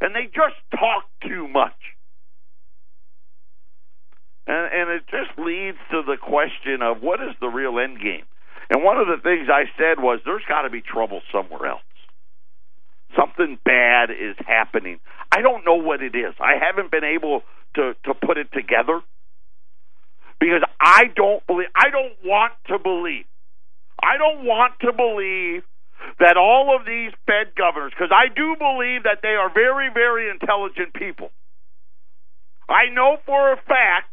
and 0.00 0.14
they 0.14 0.26
just 0.26 0.56
talk 0.70 1.04
too 1.26 1.48
much. 1.48 1.76
And, 4.46 4.72
and 4.72 4.90
it 4.96 5.02
just 5.10 5.36
leads 5.38 5.78
to 5.90 6.02
the 6.06 6.16
question 6.16 6.80
of 6.80 7.02
what 7.02 7.20
is 7.20 7.34
the 7.40 7.48
real 7.48 7.78
end 7.78 8.00
game? 8.00 8.24
And 8.70 8.84
one 8.84 8.98
of 8.98 9.06
the 9.06 9.16
things 9.22 9.48
I 9.50 9.64
said 9.78 10.02
was 10.02 10.20
there's 10.24 10.44
got 10.48 10.62
to 10.62 10.70
be 10.70 10.82
trouble 10.82 11.20
somewhere 11.32 11.70
else. 11.70 11.82
Something 13.16 13.58
bad 13.64 14.10
is 14.10 14.36
happening. 14.46 15.00
I 15.32 15.40
don't 15.40 15.64
know 15.64 15.76
what 15.76 16.02
it 16.02 16.14
is. 16.14 16.34
I 16.38 16.54
haven't 16.60 16.90
been 16.90 17.04
able 17.04 17.42
to, 17.76 17.94
to 18.04 18.14
put 18.14 18.36
it 18.36 18.52
together 18.52 19.00
because 20.38 20.62
I 20.80 21.04
don't 21.16 21.44
believe, 21.46 21.68
I 21.74 21.90
don't 21.90 22.14
want 22.24 22.52
to 22.68 22.78
believe, 22.78 23.24
I 24.00 24.18
don't 24.18 24.44
want 24.44 24.74
to 24.80 24.92
believe 24.92 25.62
that 26.20 26.36
all 26.36 26.76
of 26.78 26.86
these 26.86 27.12
Fed 27.26 27.54
governors, 27.56 27.92
because 27.96 28.12
I 28.14 28.28
do 28.32 28.54
believe 28.58 29.02
that 29.04 29.18
they 29.22 29.34
are 29.34 29.52
very, 29.52 29.88
very 29.92 30.30
intelligent 30.30 30.94
people. 30.94 31.30
I 32.68 32.92
know 32.92 33.16
for 33.26 33.52
a 33.52 33.56
fact 33.56 34.12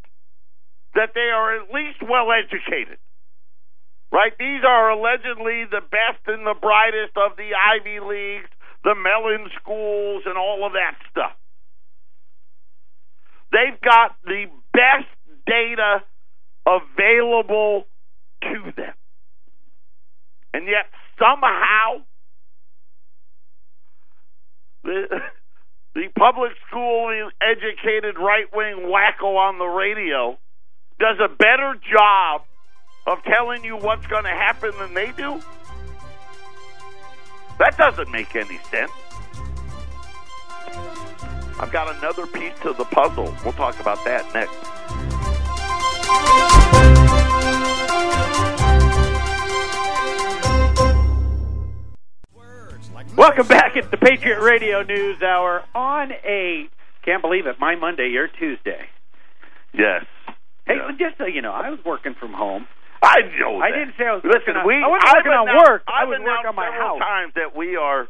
that 0.94 1.10
they 1.14 1.30
are 1.30 1.60
at 1.60 1.70
least 1.72 2.02
well 2.02 2.32
educated. 2.32 2.98
Right? 4.12 4.32
These 4.38 4.62
are 4.66 4.90
allegedly 4.90 5.64
the 5.70 5.80
best 5.80 6.22
and 6.26 6.46
the 6.46 6.54
brightest 6.60 7.16
of 7.16 7.36
the 7.36 7.50
Ivy 7.54 8.00
Leagues, 8.00 8.50
the 8.84 8.94
Mellon 8.94 9.50
schools, 9.60 10.22
and 10.26 10.38
all 10.38 10.66
of 10.66 10.72
that 10.72 10.94
stuff. 11.10 11.32
They've 13.52 13.80
got 13.80 14.16
the 14.24 14.46
best 14.72 15.08
data 15.46 16.02
available 16.66 17.86
to 18.42 18.72
them. 18.76 18.94
And 20.52 20.66
yet, 20.66 20.86
somehow, 21.18 22.02
the, 24.82 25.06
the 25.94 26.08
public 26.18 26.52
school 26.68 27.30
educated 27.40 28.16
right 28.18 28.46
wing 28.52 28.90
wacko 28.90 29.36
on 29.36 29.58
the 29.58 29.64
radio 29.64 30.38
does 30.98 31.18
a 31.22 31.28
better 31.28 31.74
job 31.92 32.42
of 33.06 33.22
telling 33.24 33.64
you 33.64 33.76
what's 33.76 34.06
going 34.06 34.24
to 34.24 34.30
happen 34.30 34.72
than 34.78 34.94
they 34.94 35.12
do? 35.12 35.40
That 37.58 37.76
doesn't 37.78 38.10
make 38.10 38.34
any 38.36 38.58
sense. 38.70 38.92
I've 41.58 41.70
got 41.72 41.94
another 41.96 42.26
piece 42.26 42.52
to 42.62 42.72
the 42.74 42.84
puzzle. 42.84 43.34
We'll 43.42 43.54
talk 43.54 43.80
about 43.80 44.04
that 44.04 44.32
next. 44.34 44.56
Welcome 53.16 53.46
back. 53.48 53.76
It's 53.76 53.88
the 53.88 53.96
Patriot 53.96 54.40
Radio 54.42 54.82
News 54.82 55.22
Hour 55.22 55.64
on 55.74 56.12
a 56.12 56.68
can't 57.04 57.22
believe 57.22 57.46
it, 57.46 57.56
my 57.60 57.76
Monday, 57.76 58.08
your 58.08 58.26
Tuesday. 58.28 58.88
Yes. 59.72 60.04
Hey, 60.66 60.76
Yeah. 60.76 60.90
just 60.98 61.16
so 61.18 61.24
you 61.24 61.40
know, 61.40 61.52
I 61.52 61.70
was 61.70 61.82
working 61.84 62.14
from 62.14 62.32
home. 62.32 62.66
I 63.02 63.20
know 63.38 63.60
I 63.60 63.70
didn't 63.70 63.94
say 63.98 64.04
I 64.06 64.14
was 64.14 64.24
Listen, 64.24 64.56
on- 64.56 64.66
we, 64.66 64.74
I 64.74 64.88
wasn't 64.88 65.12
working 65.14 65.32
on 65.32 65.46
work. 65.56 65.82
I 65.86 66.04
was 66.04 66.18
working 66.20 66.48
on 66.48 66.54
my 66.56 66.70
house. 66.70 66.98
times 66.98 67.32
that 67.36 67.54
we 67.56 67.76
are 67.76 68.08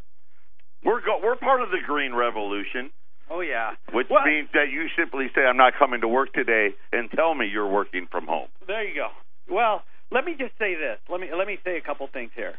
we're 0.85 1.01
go, 1.01 1.19
we're 1.23 1.37
part 1.37 1.63
of 1.63 1.71
the 1.71 1.79
green 1.87 2.15
revolution, 2.15 2.91
Oh 3.31 3.41
yeah. 3.41 3.75
which 3.93 4.07
Well, 4.11 4.25
means 4.25 4.49
that 4.55 4.71
you 4.71 4.87
simply 4.97 5.27
say 5.35 5.43
I'm 5.43 5.57
not 5.57 5.75
coming 5.79 6.01
to 6.03 6.09
work 6.09 6.33
today 6.33 6.75
and 6.93 7.11
tell 7.11 7.35
me 7.35 7.47
you're 7.47 7.67
working 7.71 8.07
from 8.11 8.27
home. 8.27 8.49
There 8.67 8.85
you 8.87 8.95
go. 8.95 9.09
Well, 9.53 9.83
let 10.13 10.25
me 10.25 10.35
just 10.39 10.53
say 10.59 10.75
this. 10.75 10.99
Let 11.11 11.21
me 11.21 11.29
let 11.37 11.47
me 11.47 11.59
say 11.65 11.77
a 11.77 11.81
couple 11.81 12.07
things 12.13 12.31
here. 12.37 12.55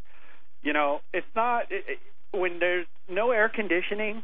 You 0.63 0.74
know, 0.74 1.00
it's 1.13 1.28
not 1.36 1.72
it, 1.72 1.86
it, 1.88 2.00
when 2.38 2.60
there's 2.60 2.88
no 3.10 3.32
air 3.32 3.48
conditioning 3.50 4.24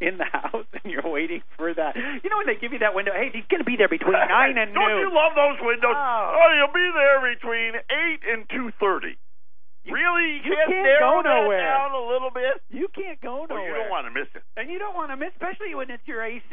in 0.00 0.18
the 0.18 0.24
house 0.32 0.66
and 0.72 0.86
you're 0.92 1.06
waiting 1.08 1.42
for 1.56 1.74
that. 1.74 1.96
You 1.96 2.30
know 2.30 2.38
when 2.38 2.46
they 2.46 2.54
give 2.60 2.72
you 2.72 2.78
that 2.80 2.94
window, 2.94 3.12
hey, 3.12 3.30
he's 3.32 3.46
going 3.50 3.60
to 3.60 3.68
be 3.68 3.76
there 3.76 3.88
between 3.90 4.12
nine 4.30 4.56
and 4.58 4.74
Don't 4.74 4.88
noon. 4.88 5.00
you 5.06 5.10
love 5.14 5.34
those 5.34 5.58
windows? 5.60 5.94
Oh. 5.96 6.34
Oh, 6.38 6.50
you'll 6.54 6.74
be 6.74 6.86
there 6.94 7.18
between 7.34 7.72
eight 7.90 8.20
and 8.26 8.46
two 8.48 8.70
thirty. 8.78 9.18
Really? 9.88 10.44
you 10.44 10.52
can't 10.52 10.68
can't 10.68 11.00
go 11.00 11.20
nowhere. 11.24 11.64
down 11.64 11.92
a 11.92 12.04
little 12.06 12.30
bit? 12.30 12.60
You 12.68 12.88
can't 12.94 13.20
go 13.22 13.46
Well, 13.48 13.56
nowhere. 13.56 13.68
you 13.68 13.74
don't 13.74 13.90
want 13.90 14.06
to 14.06 14.12
miss 14.12 14.28
it. 14.34 14.42
and 14.56 14.68
you 14.70 14.78
don't 14.78 14.94
want 14.94 15.10
to 15.10 15.16
miss, 15.16 15.32
especially 15.32 15.74
when 15.74 15.90
it's 15.90 16.04
your 16.06 16.22
AC. 16.22 16.44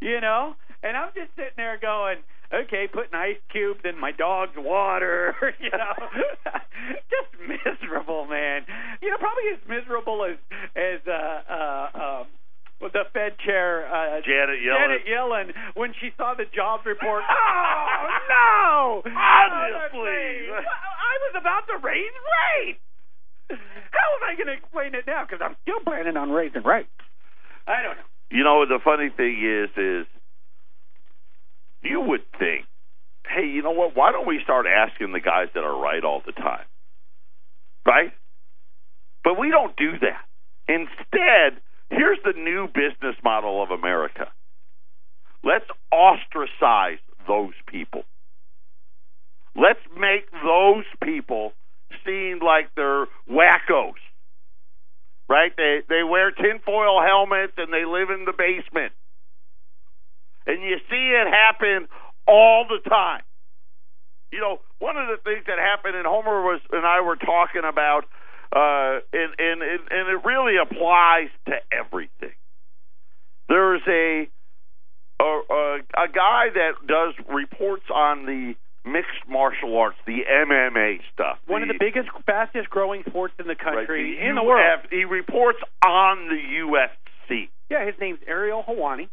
You 0.00 0.20
know, 0.20 0.54
and 0.82 0.96
I'm 0.96 1.08
just 1.14 1.30
sitting 1.36 1.56
there 1.56 1.78
going, 1.80 2.18
okay, 2.52 2.86
putting 2.92 3.14
ice 3.14 3.40
cubes 3.50 3.80
in 3.88 3.98
my 3.98 4.12
dog's 4.12 4.56
water. 4.58 5.34
You 5.58 5.70
know, 5.70 5.96
just 7.08 7.30
miserable, 7.40 8.26
man. 8.26 8.62
You 9.00 9.08
know, 9.10 9.16
probably 9.16 9.44
as 9.54 9.60
miserable 9.68 10.24
as 10.28 10.36
as 10.76 11.00
uh, 11.08 11.40
uh, 11.48 11.88
um, 11.94 12.26
with 12.26 12.43
the 12.80 13.04
Fed 13.12 13.38
chair 13.44 13.86
uh, 13.86 14.20
Janet 14.22 14.60
Yellen. 14.60 14.78
Janet 14.78 15.02
Yellen 15.06 15.46
when 15.74 15.94
she 16.00 16.10
saw 16.16 16.34
the 16.34 16.44
jobs 16.54 16.84
report. 16.86 17.22
oh 17.30 18.08
no! 18.28 19.02
Obviously. 19.04 20.50
Oh, 20.50 20.60
I 20.60 21.14
was 21.28 21.34
about 21.40 21.66
to 21.68 21.78
raise 21.82 22.16
rates. 22.68 22.80
How 23.48 24.08
am 24.16 24.22
I 24.26 24.34
going 24.36 24.48
to 24.48 24.54
explain 24.54 24.94
it 24.94 25.06
now? 25.06 25.24
Because 25.24 25.40
I'm 25.44 25.56
still 25.62 25.80
planning 25.84 26.16
on 26.16 26.30
raising 26.30 26.62
rates. 26.64 26.88
I 27.66 27.82
don't 27.82 27.96
know. 27.96 28.08
You 28.30 28.42
know, 28.42 28.64
the 28.66 28.80
funny 28.82 29.10
thing 29.14 29.38
is, 29.38 29.70
is 29.76 30.06
you 31.82 32.00
would 32.00 32.24
think, 32.38 32.66
hey, 33.28 33.46
you 33.46 33.62
know 33.62 33.70
what? 33.70 33.96
Why 33.96 34.12
don't 34.12 34.26
we 34.26 34.40
start 34.42 34.66
asking 34.66 35.12
the 35.12 35.20
guys 35.20 35.48
that 35.54 35.62
are 35.62 35.78
right 35.78 36.02
all 36.02 36.22
the 36.24 36.32
time, 36.32 36.64
right? 37.86 38.12
But 39.22 39.38
we 39.38 39.50
don't 39.50 39.76
do 39.76 39.92
that. 40.00 40.24
Instead, 40.66 41.60
here's 41.96 42.18
the 42.24 42.38
new 42.38 42.66
business 42.68 43.16
model 43.22 43.62
of 43.62 43.70
America. 43.70 44.30
Let's 45.42 45.66
ostracize 45.92 46.98
those 47.26 47.54
people. 47.66 48.02
Let's 49.56 49.80
make 49.98 50.30
those 50.42 50.84
people 51.02 51.52
seem 52.04 52.40
like 52.40 52.70
they're 52.74 53.06
wackos 53.30 53.94
right? 55.28 55.52
They 55.56 55.80
they 55.88 56.02
wear 56.02 56.30
tinfoil 56.30 57.02
helmets 57.02 57.54
and 57.56 57.72
they 57.72 57.84
live 57.84 58.10
in 58.10 58.24
the 58.24 58.34
basement, 58.36 58.92
and 60.46 60.62
you 60.62 60.78
see 60.90 61.14
it 61.14 61.26
happen 61.28 61.88
all 62.26 62.66
the 62.68 62.88
time. 62.88 63.22
You 64.32 64.40
know, 64.40 64.58
one 64.78 64.96
of 64.96 65.08
the 65.08 65.22
things 65.22 65.44
that 65.46 65.58
happened, 65.58 65.96
and 65.96 66.06
Homer 66.06 66.42
was 66.42 66.60
and 66.72 66.84
I 66.84 67.00
were 67.00 67.16
talking 67.16 67.62
about, 67.64 68.04
uh, 68.54 69.00
and 69.12 69.34
and 69.38 69.62
and 69.62 69.80
and 69.90 70.08
it 70.08 70.24
really 70.24 70.54
applies 70.56 71.28
to 71.46 71.54
everything. 71.72 72.36
There's 73.48 73.82
a 73.88 74.28
a, 75.20 75.24
a 75.24 75.78
a 76.04 76.08
guy 76.08 76.46
that 76.54 76.86
does 76.86 77.14
reports 77.28 77.84
on 77.92 78.26
the 78.26 78.54
mixed 78.84 79.26
martial 79.28 79.76
arts, 79.76 79.96
the 80.06 80.20
MMA 80.28 80.98
stuff. 81.12 81.38
One 81.46 81.62
of 81.62 81.68
the 81.68 81.78
biggest, 81.78 82.08
fastest 82.26 82.70
growing 82.70 83.02
sports 83.08 83.34
in 83.38 83.46
the 83.46 83.56
right, 83.56 83.58
country, 83.58 84.16
the 84.20 84.28
in 84.28 84.34
the 84.34 84.42
world. 84.42 84.80
He 84.90 85.04
reports 85.04 85.58
on 85.84 86.28
the 86.28 86.36
UFC. 86.36 87.48
Yeah, 87.70 87.86
his 87.86 87.94
name's 87.98 88.20
Ariel 88.26 88.62
Helwani. 88.68 89.08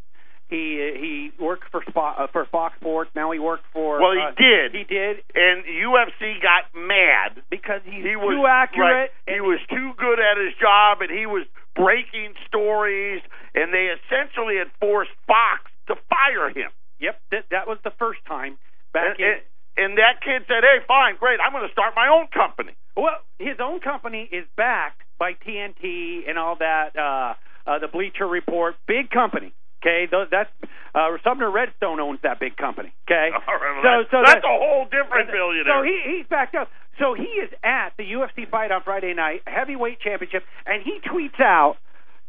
He 0.51 0.77
uh, 0.83 0.99
he 0.99 1.31
worked 1.39 1.71
for 1.71 1.79
Spo- 1.87 2.19
uh, 2.19 2.27
for 2.27 2.43
Fox 2.51 2.75
Sports. 2.77 3.09
Now 3.15 3.31
he 3.31 3.39
worked 3.39 3.63
for. 3.71 4.01
Well, 4.03 4.11
he 4.11 4.19
uh, 4.19 4.35
did. 4.37 4.75
He 4.75 4.83
did 4.83 5.23
and 5.33 5.63
UFC 5.63 6.37
got 6.43 6.67
mad. 6.75 7.41
because 7.49 7.79
he's 7.85 8.03
He 8.03 8.15
was 8.19 8.35
too 8.35 8.45
accurate. 8.45 9.09
right, 9.27 9.33
he 9.33 9.39
was 9.39 9.59
too 9.71 9.91
good 9.97 10.19
at 10.19 10.35
his 10.37 10.53
job, 10.59 10.99
and 11.01 11.09
he 11.09 11.25
was 11.25 11.47
breaking 11.75 12.35
stories. 12.47 13.21
And 13.55 13.73
they 13.73 13.87
essentially 13.95 14.57
had 14.57 14.67
forced 14.79 15.11
Fox 15.25 15.71
to 15.87 15.95
fire 16.11 16.49
him. 16.49 16.71
Yep, 16.99 17.19
that, 17.31 17.43
that 17.51 17.67
was 17.67 17.79
the 17.83 17.91
first 17.97 18.19
time 18.27 18.57
back 18.93 19.15
And- 19.17 19.19
in. 19.19 19.31
and- 19.33 19.41
and 19.77 19.97
that 19.99 20.19
kid 20.21 20.43
said, 20.49 20.63
"Hey, 20.67 20.83
fine, 20.85 21.15
great. 21.15 21.39
I'm 21.39 21.53
going 21.53 21.65
to 21.65 21.71
start 21.71 21.93
my 21.95 22.09
own 22.09 22.27
company." 22.27 22.73
Well, 22.97 23.15
his 23.39 23.55
own 23.61 23.79
company 23.79 24.27
is 24.29 24.45
backed 24.57 25.01
by 25.17 25.31
TNT 25.33 26.27
and 26.27 26.37
all 26.37 26.57
that. 26.57 26.93
Uh, 26.93 27.33
uh, 27.65 27.79
the 27.79 27.87
Bleacher 27.87 28.27
Report, 28.27 28.75
big 28.85 29.09
company. 29.09 29.53
Okay, 29.81 30.05
Those, 30.09 30.27
that's 30.29 30.49
uh, 30.93 31.09
Sumner 31.23 31.49
Redstone 31.49 31.99
owns 31.99 32.19
that 32.21 32.39
big 32.39 32.55
company. 32.55 32.93
Okay, 33.09 33.29
right, 33.33 33.41
well, 33.49 33.81
so 33.81 33.89
that's, 33.89 34.11
so 34.11 34.17
that's 34.21 34.41
that- 34.41 34.45
a 34.45 34.57
whole 34.61 34.85
different 34.85 35.31
billionaire. 35.33 35.73
So 35.73 35.81
he 35.83 36.17
he's 36.17 36.27
backed 36.29 36.53
up. 36.55 36.69
So 36.99 37.13
he 37.15 37.23
is 37.41 37.49
at 37.63 37.97
the 37.97 38.03
UFC 38.13 38.45
fight 38.49 38.71
on 38.71 38.83
Friday 38.83 39.13
night, 39.15 39.41
heavyweight 39.47 39.99
championship, 40.01 40.43
and 40.67 40.83
he 40.83 40.99
tweets 41.01 41.39
out 41.41 41.77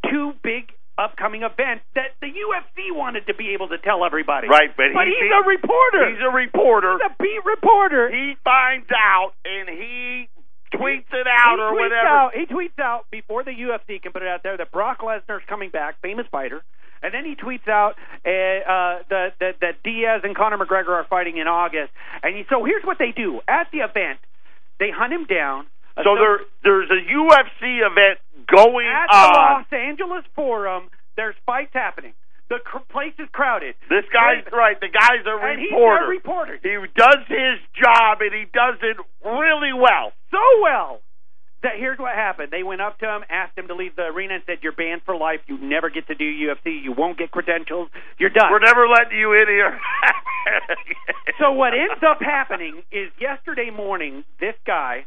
two 0.08 0.32
big 0.42 0.72
upcoming 0.96 1.42
events 1.42 1.84
that 1.94 2.16
the 2.20 2.28
UFC 2.28 2.88
wanted 2.94 3.26
to 3.26 3.34
be 3.34 3.52
able 3.52 3.68
to 3.68 3.78
tell 3.78 4.04
everybody. 4.04 4.48
Right, 4.48 4.70
but 4.76 4.86
he- 4.92 5.12
he's 5.12 5.28
he- 5.28 5.28
a 5.28 5.44
reporter. 5.44 6.08
He's 6.10 6.22
a 6.24 6.30
reporter. 6.32 6.92
He's 6.96 7.10
a 7.10 7.14
beat 7.20 7.44
reporter. 7.44 8.08
he 8.10 8.36
finds 8.44 8.88
out 8.96 9.32
and 9.44 9.68
he 9.68 10.28
tweets 10.72 11.12
it 11.12 11.26
out 11.28 11.56
he 11.56 11.62
or 11.62 11.74
whatever. 11.74 12.06
Out, 12.08 12.32
he 12.34 12.46
tweets 12.46 12.78
out 12.80 13.04
before 13.10 13.44
the 13.44 13.52
UFC 13.52 14.00
can 14.00 14.12
put 14.12 14.22
it 14.22 14.28
out 14.28 14.42
there 14.42 14.56
that 14.56 14.70
Brock 14.72 15.00
Lesnar's 15.00 15.44
coming 15.48 15.68
back, 15.70 16.00
famous 16.00 16.26
fighter, 16.30 16.62
and 17.02 17.12
then 17.12 17.24
he 17.24 17.34
tweets 17.34 17.68
out 17.68 17.94
uh, 18.24 18.30
uh, 18.30 19.02
that 19.10 19.34
that 19.40 19.54
that 19.60 19.82
Diaz 19.82 20.22
and 20.24 20.36
Conor 20.36 20.58
McGregor 20.58 20.90
are 20.90 21.06
fighting 21.08 21.36
in 21.38 21.46
August. 21.48 21.92
And 22.22 22.36
he, 22.36 22.44
so 22.48 22.64
here's 22.64 22.84
what 22.84 22.98
they 22.98 23.12
do 23.14 23.40
at 23.48 23.68
the 23.72 23.78
event: 23.78 24.18
they 24.78 24.90
hunt 24.90 25.12
him 25.12 25.26
down. 25.26 25.66
So 26.02 26.16
there, 26.16 26.38
there's 26.64 26.88
a 26.88 27.04
UFC 27.12 27.84
event 27.84 28.18
going 28.48 28.86
at 28.86 29.08
the. 29.12 29.28
Los 29.36 29.66
Angeles 29.72 30.24
Forum. 30.34 30.88
There's 31.16 31.34
fights 31.44 31.74
happening. 31.74 32.14
The 32.48 32.58
cr- 32.64 32.78
place 32.90 33.12
is 33.18 33.28
crowded. 33.32 33.74
This 33.90 34.04
guy's 34.12 34.44
right. 34.52 34.80
The 34.80 34.88
guy's 34.88 35.24
a 35.26 35.36
and 35.36 35.60
he's 35.60 35.70
reporter. 35.70 36.04
a 36.04 36.08
reporter. 36.08 36.58
He 36.62 36.76
does 36.96 37.20
his 37.28 37.60
job 37.76 38.20
and 38.20 38.32
he 38.32 38.44
does 38.52 38.76
it 38.80 38.96
really 39.24 39.72
well. 39.76 40.12
so 40.30 40.40
well 40.62 41.00
that 41.62 41.76
here's 41.78 41.98
what 41.98 42.14
happened. 42.14 42.50
They 42.50 42.62
went 42.62 42.80
up 42.80 42.98
to 43.00 43.06
him, 43.06 43.22
asked 43.28 43.56
him 43.56 43.68
to 43.68 43.74
leave 43.74 43.96
the 43.96 44.02
arena, 44.02 44.34
and 44.34 44.42
said, 44.46 44.58
"You're 44.62 44.72
banned 44.72 45.02
for 45.04 45.16
life. 45.16 45.40
You 45.46 45.58
never 45.58 45.90
get 45.90 46.06
to 46.08 46.14
do 46.14 46.24
UFC. 46.24 46.82
You 46.82 46.92
won't 46.92 47.18
get 47.18 47.30
credentials. 47.30 47.88
You're 48.18 48.30
done." 48.30 48.50
We're 48.50 48.58
never 48.60 48.88
letting 48.88 49.18
you 49.18 49.32
in 49.32 49.48
here. 49.48 49.80
so 51.38 51.52
what 51.52 51.72
ends 51.74 52.02
up 52.06 52.20
happening 52.20 52.82
is 52.90 53.10
yesterday 53.20 53.70
morning, 53.70 54.24
this 54.40 54.54
guy 54.66 55.06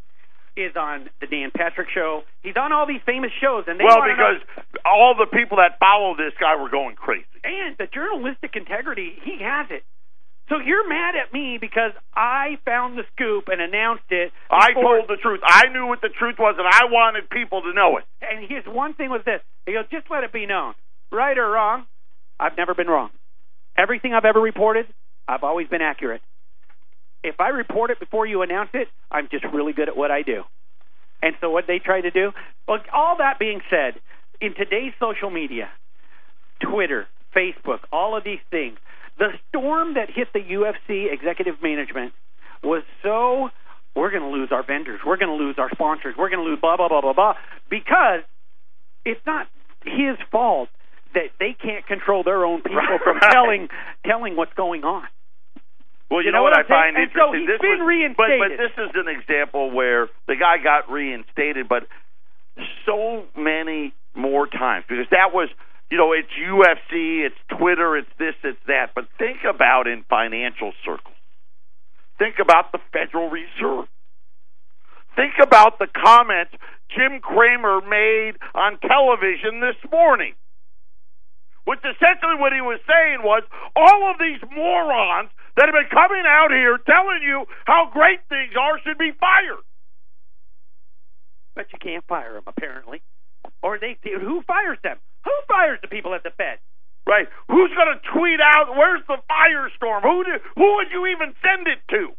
is 0.56 0.76
on 0.78 1.10
the 1.20 1.28
Dan 1.28 1.52
Patrick 1.56 1.89
Show. 1.94 2.24
He's 2.41 2.56
on 2.56 2.72
all 2.72 2.88
these 2.88 3.02
famous 3.06 3.32
shows, 3.41 3.65
and 3.68 3.78
they 3.80 3.84
well, 3.84 4.00
wanna 4.00 4.15
know- 4.15 4.39
because 4.39 4.65
all 4.86 5.13
the 5.18 5.26
people 5.26 5.58
that 5.58 5.78
follow 5.80 6.15
this 6.15 6.34
guy 6.39 6.56
were 6.56 6.70
going 6.70 6.96
crazy. 6.96 7.26
and 7.44 7.76
the 7.78 7.88
journalistic 7.88 8.56
integrity, 8.56 9.20
he 9.24 9.44
has 9.44 9.68
it. 9.70 9.84
So 10.50 10.60
you're 10.60 10.88
mad 10.88 11.16
at 11.16 11.34
me 11.34 11.58
because 11.60 11.92
I 12.14 12.58
found 12.66 12.98
the 12.98 13.04
scoop 13.14 13.46
and 13.48 13.60
announced 13.60 14.06
it. 14.12 14.32
I 14.52 14.74
told 14.74 15.08
the 15.08 15.18
truth. 15.18 15.40
I 15.44 15.70
knew 15.74 15.88
what 15.88 16.02
the 16.02 16.10
truth 16.10 16.36
was, 16.38 16.56
and 16.58 16.68
I 16.68 16.86
wanted 16.86 17.30
people 17.30 17.64
to 17.64 17.74
know 17.74 17.98
it. 17.98 18.04
And 18.22 18.48
his 18.48 18.64
one 18.68 18.94
thing 18.94 19.10
was 19.10 19.22
this: 19.26 19.42
he 19.66 19.74
goes, 19.74 19.86
"Just 19.90 20.12
let 20.12 20.24
it 20.24 20.32
be 20.32 20.46
known, 20.46 20.76
right 21.12 21.38
or 21.38 21.50
wrong. 21.50 21.86
I've 22.40 22.58
never 22.58 22.76
been 22.76 22.88
wrong. 22.88 23.10
Everything 23.78 24.14
I've 24.14 24.26
ever 24.26 24.40
reported, 24.40 24.86
I've 25.28 25.44
always 25.44 25.68
been 25.68 25.82
accurate. 25.82 26.22
If 27.24 27.40
I 27.40 27.50
report 27.50 27.90
it 27.90 28.00
before 28.00 28.28
you 28.28 28.44
announce 28.44 28.70
it, 28.74 28.88
I'm 29.10 29.28
just 29.32 29.46
really 29.46 29.74
good 29.74 29.90
at 29.90 29.98
what 29.98 30.12
I 30.12 30.22
do." 30.22 30.44
And 31.24 31.36
so, 31.42 31.50
what 31.50 31.66
they 31.66 31.80
try 31.80 32.02
to 32.02 32.12
do. 32.12 32.34
Well, 32.68 32.80
all 32.94 33.18
that 33.18 33.40
being 33.40 33.62
said, 33.70 34.00
in 34.40 34.54
today's 34.54 34.94
social 35.00 35.32
media, 35.32 35.70
Twitter, 36.60 37.08
Facebook, 37.36 37.80
all 37.92 38.16
of 38.16 38.24
these 38.24 38.40
things, 38.52 38.78
the 39.17 39.30
storm 39.49 39.93
that 39.95 40.10
hit 40.13 40.30
the 40.34 40.39
UFC 40.41 41.12
executive 41.12 41.56
management 41.62 42.13
was 42.63 42.84
so 43.04 43.49
we're 43.95 44.12
going 44.12 44.23
to 44.23 44.30
lose 44.30 44.49
our 44.51 44.63
vendors, 44.65 44.99
we're 45.06 45.17
going 45.17 45.36
to 45.38 45.41
lose 45.43 45.56
our 45.58 45.69
sponsors, 45.71 46.15
we're 46.17 46.30
going 46.30 46.43
to 46.43 46.49
lose 46.49 46.60
blah 46.60 46.75
blah 46.78 46.89
blah 46.89 47.01
blah 47.01 47.13
blah 47.13 47.34
because 47.69 48.21
it's 49.06 49.21
not 49.25 49.47
his 49.86 50.17
fault 50.32 50.69
that 51.13 51.32
they 51.39 51.56
can't 51.56 51.86
control 51.88 52.23
their 52.23 52.43
own 52.43 52.62
people 52.62 52.99
from 53.04 53.17
Right. 53.17 53.32
telling 53.32 53.67
telling 54.06 54.36
what's 54.36 54.54
going 54.54 54.84
on. 54.84 55.04
Well, 56.12 56.21
you, 56.21 56.28
You 56.28 56.32
know, 56.34 56.39
know 56.39 56.43
what, 56.43 56.54
what 56.54 56.65
I 56.65 56.67
find 56.67 56.97
And 56.97 57.10
so 57.15 57.34
interesting. 57.34 57.39
he's 57.41 57.47
this 57.49 57.62
been 57.62 57.80
was, 57.82 58.13
but, 58.17 58.30
but 58.38 58.49
this 58.58 58.73
is 58.78 58.91
an 58.93 59.08
example 59.10 59.71
where 59.71 60.08
the 60.28 60.36
guy 60.36 60.58
got 60.62 60.91
reinstated, 60.91 61.67
but 61.67 61.88
so 62.86 63.25
many 63.36 63.93
more 64.13 64.45
times 64.47 64.86
because 64.88 65.08
that 65.12 65.34
was, 65.34 65.49
you 65.91 65.98
know, 65.98 66.13
it's 66.13 66.30
UFC, 66.34 67.26
it's 67.26 67.36
Twitter, 67.58 67.98
it's 67.98 68.10
this, 68.17 68.34
it's 68.43 68.60
that. 68.67 68.91
But 68.95 69.06
think 69.19 69.39
about 69.48 69.88
in 69.88 70.04
financial 70.10 70.74
circles. 70.84 71.15
Think 72.17 72.36
about 72.41 72.71
the 72.71 72.80
Federal 72.91 73.30
Reserve. 73.30 73.88
Think 75.15 75.34
about 75.41 75.80
the 75.80 75.88
comments 75.88 76.54
Jim 76.89 77.19
Cramer 77.21 77.82
made 77.82 78.34
on 78.54 78.80
television 78.80 79.62
this 79.62 79.78
morning. 79.91 80.34
Which 81.65 81.80
essentially 81.80 82.38
what 82.38 82.54
he 82.54 82.62
was 82.62 82.80
saying 82.88 83.24
was 83.24 83.43
all 83.76 84.12
of 84.12 84.17
these 84.19 84.41
morons 84.54 85.30
that 85.58 85.65
have 85.65 85.74
been 85.74 85.89
coming 85.89 86.24
out 86.28 86.52
here 86.52 86.78
telling 86.86 87.24
you 87.24 87.45
how 87.65 87.89
great 87.91 88.19
things 88.30 88.54
are 88.60 88.80
should 88.86 88.98
be 88.98 89.12
fired. 89.19 89.65
But 91.56 91.67
you 91.74 91.80
can't 91.80 92.06
fire 92.06 92.34
them 92.34 92.43
apparently, 92.45 93.02
or 93.63 93.80
they 93.80 93.98
who 94.04 94.43
fires 94.43 94.78
them? 94.84 94.98
Fires 95.76 95.82
the 95.82 95.88
people 95.94 96.14
at 96.14 96.24
the 96.24 96.32
Fed? 96.32 96.60
Right? 97.08 97.28
Who's 97.48 97.72
going 97.76 97.94
to 97.94 98.00
tweet 98.18 98.40
out 98.42 98.76
where's 98.76 99.02
the 99.08 99.18
firestorm? 99.30 100.02
Who 100.02 100.24
do, 100.24 100.32
who 100.56 100.76
would 100.78 100.88
you 100.92 101.06
even 101.08 101.36
send 101.44 101.68
it 101.68 101.80
to? 101.92 102.10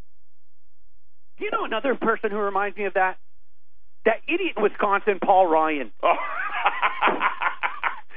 You 1.38 1.50
know 1.50 1.64
another 1.64 1.94
person 1.94 2.30
who 2.30 2.38
reminds 2.38 2.76
me 2.76 2.84
of 2.84 2.94
that? 2.94 3.18
That 4.04 4.22
idiot 4.28 4.54
in 4.56 4.62
Wisconsin, 4.62 5.18
Paul 5.22 5.46
Ryan. 5.46 5.92
Oh. 6.02 6.14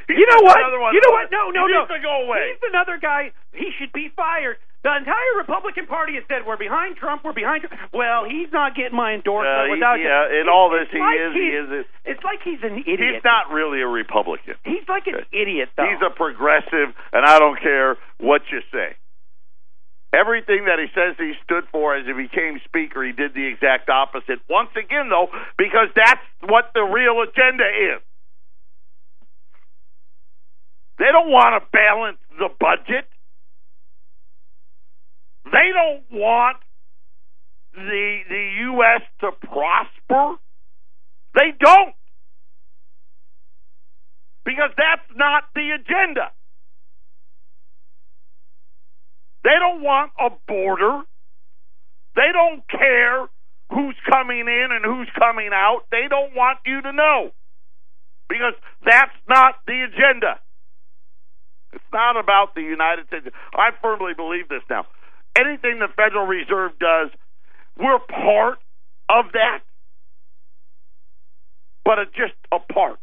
You 0.09 0.25
know 0.25 0.41
what? 0.41 0.57
You 0.57 1.01
know 1.05 1.13
what? 1.13 1.29
No, 1.29 1.53
no, 1.53 1.67
he 1.69 1.73
no. 1.73 1.85
needs 1.85 1.93
to 1.93 2.01
go 2.01 2.25
away. 2.25 2.57
He's 2.57 2.65
another 2.73 2.97
guy. 2.97 3.29
He 3.53 3.69
should 3.77 3.93
be 3.93 4.09
fired. 4.17 4.57
The 4.81 4.95
entire 4.95 5.35
Republican 5.37 5.87
Party 5.87 6.15
has 6.15 6.23
said 6.29 6.47
we're 6.47 6.55
behind 6.55 6.95
Trump. 6.95 7.23
We're 7.25 7.33
behind. 7.35 7.63
Trump. 7.63 7.75
Well, 7.91 8.23
he's 8.23 8.47
not 8.53 8.75
getting 8.75 8.95
my 8.95 9.11
endorsement 9.13 9.67
Uh, 9.67 9.71
without. 9.75 9.99
yeah, 9.99 10.39
in 10.39 10.47
all 10.47 10.69
this, 10.69 10.87
he 10.89 10.99
like 10.99 11.19
is- 11.19 11.33
he 11.33 11.47
is 11.49 11.69
a- 11.83 11.85
It's 12.05 12.23
like 12.23 12.41
he's 12.43 12.63
an 12.63 12.79
idiot. 12.87 13.15
He's 13.19 13.23
not 13.25 13.51
really 13.51 13.81
a 13.81 13.87
Republican. 13.87 14.55
He's 14.63 14.87
like 14.87 15.05
an 15.07 15.25
idiot, 15.33 15.69
though. 15.75 15.83
He's 15.85 16.01
a 16.01 16.09
progressive, 16.09 16.95
and 17.11 17.25
I 17.25 17.39
don't 17.39 17.59
care 17.59 17.97
what 18.19 18.41
you 18.51 18.61
say. 18.71 18.95
Everything 20.13 20.65
that 20.65 20.79
he 20.79 20.87
says 20.95 21.17
he 21.17 21.33
stood 21.43 21.67
for 21.71 21.93
as 21.95 22.05
he 22.07 22.13
became 22.13 22.59
Speaker, 22.65 23.03
he 23.03 23.11
did 23.11 23.33
the 23.33 23.45
exact 23.45 23.89
opposite. 23.89 24.39
Once 24.49 24.71
again, 24.77 25.09
though, 25.09 25.29
because 25.57 25.89
that's 25.93 26.23
what 26.47 26.71
the 26.73 26.83
real 26.83 27.21
agenda 27.21 27.67
is. 27.67 28.01
They 30.97 31.11
don't 31.11 31.29
want 31.29 31.61
to 31.61 31.69
balance 31.71 32.17
the 32.39 32.49
budget. 32.59 33.07
They 35.51 35.69
don't 35.73 36.03
want 36.11 36.57
the 37.73 38.19
the 38.27 38.51
U.S. 38.71 39.01
to 39.21 39.31
prosper. 39.47 40.39
They 41.35 41.53
don't. 41.59 41.95
Because 44.45 44.71
that's 44.77 45.05
not 45.15 45.43
the 45.53 45.69
agenda. 45.75 46.31
They 49.43 49.55
don't 49.59 49.81
want 49.81 50.11
a 50.19 50.29
border. 50.47 51.01
They 52.15 52.31
don't 52.33 52.63
care 52.67 53.27
who's 53.71 53.95
coming 54.09 54.47
in 54.47 54.67
and 54.71 54.83
who's 54.83 55.09
coming 55.17 55.49
out. 55.53 55.81
They 55.91 56.07
don't 56.09 56.35
want 56.35 56.59
you 56.65 56.81
to 56.81 56.91
know. 56.91 57.31
Because 58.27 58.53
that's 58.83 59.15
not 59.27 59.55
the 59.65 59.87
agenda. 59.87 60.39
It's 61.73 61.91
not 61.93 62.17
about 62.17 62.55
the 62.55 62.61
United 62.61 63.07
States. 63.07 63.27
I 63.53 63.69
firmly 63.81 64.13
believe 64.15 64.49
this 64.49 64.63
now. 64.69 64.85
Anything 65.35 65.79
the 65.79 65.87
Federal 65.95 66.25
Reserve 66.25 66.71
does, 66.79 67.09
we're 67.77 67.99
part 67.99 68.59
of 69.09 69.31
that, 69.33 69.59
but 71.85 71.99
it's 71.99 72.11
just 72.15 72.33
a 72.51 72.59
part. 72.59 72.99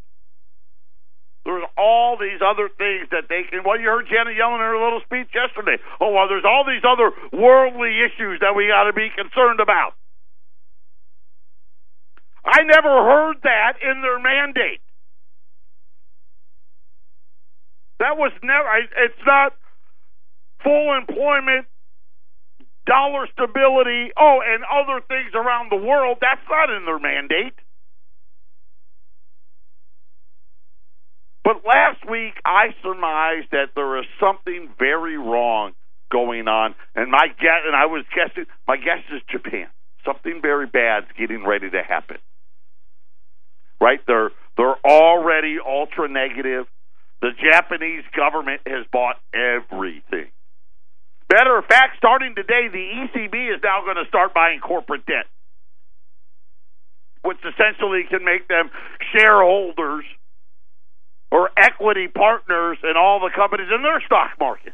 There's 1.46 1.64
all 1.78 2.18
these 2.18 2.42
other 2.42 2.68
things 2.68 3.06
that 3.12 3.28
they 3.28 3.46
can. 3.48 3.62
Well, 3.64 3.78
you 3.78 3.86
heard 3.86 4.06
Janet 4.10 4.34
Yellen 4.34 4.58
in 4.58 4.66
her 4.66 4.82
little 4.82 5.00
speech 5.06 5.30
yesterday. 5.32 5.80
Oh, 6.00 6.10
well, 6.10 6.26
there's 6.28 6.44
all 6.44 6.64
these 6.66 6.82
other 6.82 7.12
worldly 7.32 8.02
issues 8.02 8.40
that 8.40 8.54
we 8.56 8.66
got 8.66 8.90
to 8.90 8.92
be 8.92 9.08
concerned 9.14 9.60
about. 9.60 9.94
I 12.44 12.62
never 12.62 12.90
heard 12.90 13.36
that 13.42 13.74
in 13.82 14.02
their 14.02 14.18
mandate. 14.18 14.80
That 17.98 18.16
was 18.18 18.32
never. 18.42 18.68
It's 19.06 19.22
not 19.26 19.54
full 20.62 20.94
employment, 20.98 21.66
dollar 22.86 23.26
stability. 23.32 24.10
Oh, 24.16 24.40
and 24.44 24.64
other 24.64 25.04
things 25.06 25.34
around 25.34 25.70
the 25.70 25.76
world. 25.76 26.18
That's 26.20 26.40
not 26.48 26.70
in 26.70 26.86
their 26.86 26.98
mandate. 26.98 27.54
But 31.44 31.62
last 31.64 32.08
week, 32.10 32.34
I 32.44 32.74
surmised 32.82 33.52
that 33.52 33.70
there 33.76 33.98
is 33.98 34.06
something 34.18 34.68
very 34.80 35.16
wrong 35.16 35.74
going 36.10 36.48
on. 36.48 36.74
And 36.96 37.10
my 37.10 37.28
guess, 37.28 37.62
and 37.66 37.76
I 37.76 37.86
was 37.86 38.04
guessing, 38.14 38.46
my 38.66 38.76
guess 38.76 39.04
is 39.14 39.22
Japan. 39.30 39.68
Something 40.04 40.40
very 40.42 40.66
bad's 40.66 41.06
getting 41.18 41.44
ready 41.46 41.70
to 41.70 41.82
happen. 41.82 42.18
Right? 43.80 44.00
They're 44.06 44.30
they're 44.56 44.76
already 44.84 45.58
ultra 45.64 46.08
negative. 46.08 46.66
The 47.20 47.30
Japanese 47.30 48.04
government 48.16 48.62
has 48.66 48.86
bought 48.92 49.16
everything. 49.32 50.30
Matter 51.32 51.58
of 51.58 51.64
fact, 51.66 51.96
starting 51.96 52.34
today, 52.34 52.68
the 52.68 52.78
ECB 52.78 53.54
is 53.54 53.60
now 53.62 53.82
going 53.82 53.96
to 53.96 54.08
start 54.08 54.32
buying 54.32 54.60
corporate 54.60 55.04
debt, 55.06 55.26
which 57.22 57.38
essentially 57.38 58.04
can 58.08 58.24
make 58.24 58.46
them 58.46 58.70
shareholders 59.12 60.04
or 61.32 61.50
equity 61.56 62.06
partners 62.06 62.78
in 62.84 62.96
all 62.96 63.18
the 63.20 63.30
companies 63.34 63.68
in 63.74 63.82
their 63.82 64.00
stock 64.06 64.30
market. 64.38 64.72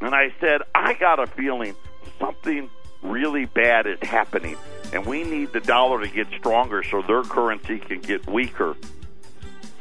And 0.00 0.14
I 0.14 0.34
said, 0.40 0.62
I 0.74 0.94
got 0.94 1.22
a 1.22 1.26
feeling 1.26 1.74
something 2.18 2.70
really 3.02 3.44
bad 3.44 3.86
is 3.86 3.98
happening, 4.00 4.56
and 4.94 5.04
we 5.04 5.24
need 5.24 5.52
the 5.52 5.60
dollar 5.60 6.00
to 6.00 6.08
get 6.08 6.28
stronger 6.38 6.82
so 6.82 7.02
their 7.02 7.22
currency 7.22 7.78
can 7.78 8.00
get 8.00 8.26
weaker. 8.26 8.74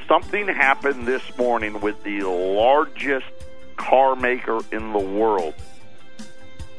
Something 0.08 0.48
happened 0.48 1.08
this 1.08 1.24
morning 1.38 1.80
with 1.80 2.04
the 2.04 2.22
largest 2.22 3.26
car 3.74 4.16
maker 4.16 4.62
in 4.72 4.94
the 4.94 5.00
world 5.00 5.54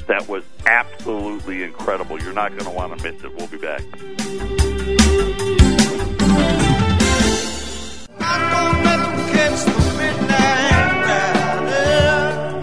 that 0.07 0.29
was 0.29 0.45
absolutely 0.67 1.63
incredible. 1.63 2.21
You're 2.21 2.33
not 2.33 2.51
going 2.51 2.65
to 2.65 2.71
want 2.71 2.99
to 2.99 3.13
miss 3.13 3.23
it. 3.25 3.35
We'll 3.35 3.47
be 3.47 3.59
back. 3.59 3.83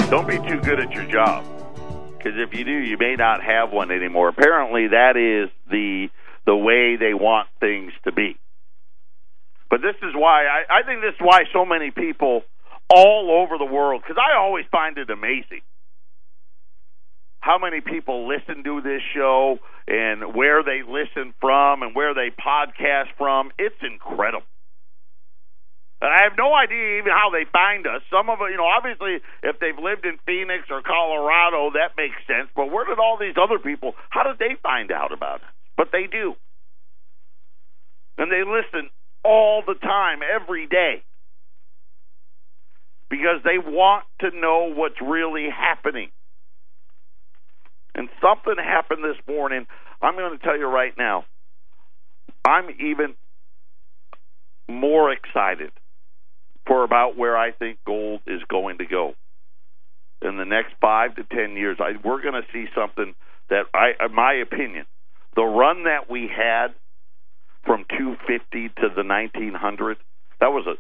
Don't 0.10 0.28
be 0.28 0.38
too 0.50 0.60
good 0.62 0.80
at 0.80 0.92
your 0.92 1.06
job. 1.06 1.46
Because 2.18 2.38
if 2.38 2.54
you 2.54 2.64
do, 2.64 2.72
you 2.72 2.98
may 2.98 3.16
not 3.16 3.44
have 3.44 3.72
one 3.72 3.90
anymore. 3.90 4.28
Apparently, 4.28 4.90
that 4.90 5.18
is 5.18 5.50
the 5.70 6.10
the 6.46 6.56
way 6.56 6.96
they 6.96 7.14
want 7.14 7.48
things 7.60 7.94
to 8.04 8.12
be. 8.12 8.36
But 9.70 9.82
this 9.82 9.96
is 10.04 10.14
why 10.14 10.46
I, 10.46 10.80
I 10.80 10.84
think 10.84 11.02
this 11.02 11.14
is 11.14 11.22
why 11.22 11.44
so 11.54 11.66
many 11.66 11.92
people 11.92 12.44
all 12.94 13.44
over 13.44 13.58
the 13.58 13.72
world. 13.72 14.02
Because 14.04 14.22
I 14.22 14.38
always 14.38 14.66
find 14.72 14.98
it 14.98 15.10
amazing 15.10 15.62
how 17.40 17.58
many 17.58 17.82
people 17.82 18.28
listen 18.28 18.64
to 18.64 18.82
this 18.82 19.02
show 19.16 19.58
and 19.88 20.36
where 20.36 20.64
they 20.64 20.82
listen 20.86 21.34
from 21.42 21.82
and 21.82 21.96
where 21.96 22.14
they 22.14 22.30
podcast 22.30 23.10
from. 23.18 23.52
It's 23.58 23.76
incredible. 23.82 24.46
I 26.02 26.24
have 26.24 26.34
no 26.38 26.54
idea 26.54 26.98
even 26.98 27.14
how 27.14 27.30
they 27.30 27.46
find 27.52 27.86
us. 27.86 28.02
Some 28.10 28.30
of 28.30 28.40
you 28.50 28.58
know, 28.58 28.66
obviously, 28.66 29.22
if 29.44 29.60
they've 29.60 29.78
lived 29.78 30.06
in 30.06 30.18
Phoenix 30.26 30.66
or 30.72 30.82
Colorado, 30.82 31.78
that 31.78 31.94
makes 31.96 32.18
sense. 32.26 32.50
But 32.56 32.72
where 32.72 32.86
did 32.86 32.98
all 32.98 33.18
these 33.22 33.38
other 33.38 33.60
people? 33.60 33.94
How 34.10 34.24
did 34.24 34.40
they 34.40 34.58
find 34.64 34.92
out 34.92 35.14
about 35.14 35.42
it? 35.46 35.50
But 35.78 35.90
they 35.92 36.08
do, 36.10 36.34
and 38.18 38.32
they 38.32 38.42
listen 38.42 38.90
all 39.24 39.62
the 39.66 39.76
time, 39.76 40.20
every 40.26 40.66
day, 40.66 41.04
because 43.12 43.44
they 43.44 43.58
want 43.60 44.06
to 44.22 44.32
know 44.32 44.72
what's 44.74 45.00
really 45.02 45.50
happening. 45.50 46.10
And 47.94 48.08
something 48.22 48.56
happened 48.58 49.04
this 49.04 49.22
morning. 49.28 49.68
I'm 50.02 50.16
going 50.16 50.40
to 50.40 50.44
tell 50.44 50.58
you 50.58 50.66
right 50.66 50.94
now. 50.98 51.26
I'm 52.46 52.70
even 52.80 53.16
more 54.70 55.12
excited 55.12 55.72
for 56.66 56.86
about 56.86 57.18
where 57.18 57.38
I 57.38 57.52
think 57.52 57.80
gold 57.86 58.22
is 58.26 58.42
going 58.50 58.78
to 58.78 58.86
go 58.86 59.14
in 60.22 60.38
the 60.38 60.46
next 60.46 60.74
five 60.80 61.16
to 61.16 61.24
ten 61.24 61.58
years. 61.58 61.78
I, 61.82 61.92
we're 62.04 62.22
going 62.22 62.42
to 62.42 62.48
see 62.54 62.68
something 62.74 63.14
that, 63.50 63.66
I, 63.74 64.06
in 64.06 64.16
my 64.16 64.36
opinion, 64.36 64.86
the 65.36 65.44
run 65.44 65.84
that 65.84 66.10
we 66.10 66.30
had 66.34 66.68
from 67.66 67.84
250 67.90 68.70
to 68.70 68.90
the 68.96 69.04
1900, 69.04 69.98
that 70.40 70.48
was 70.48 70.66
a 70.66 70.76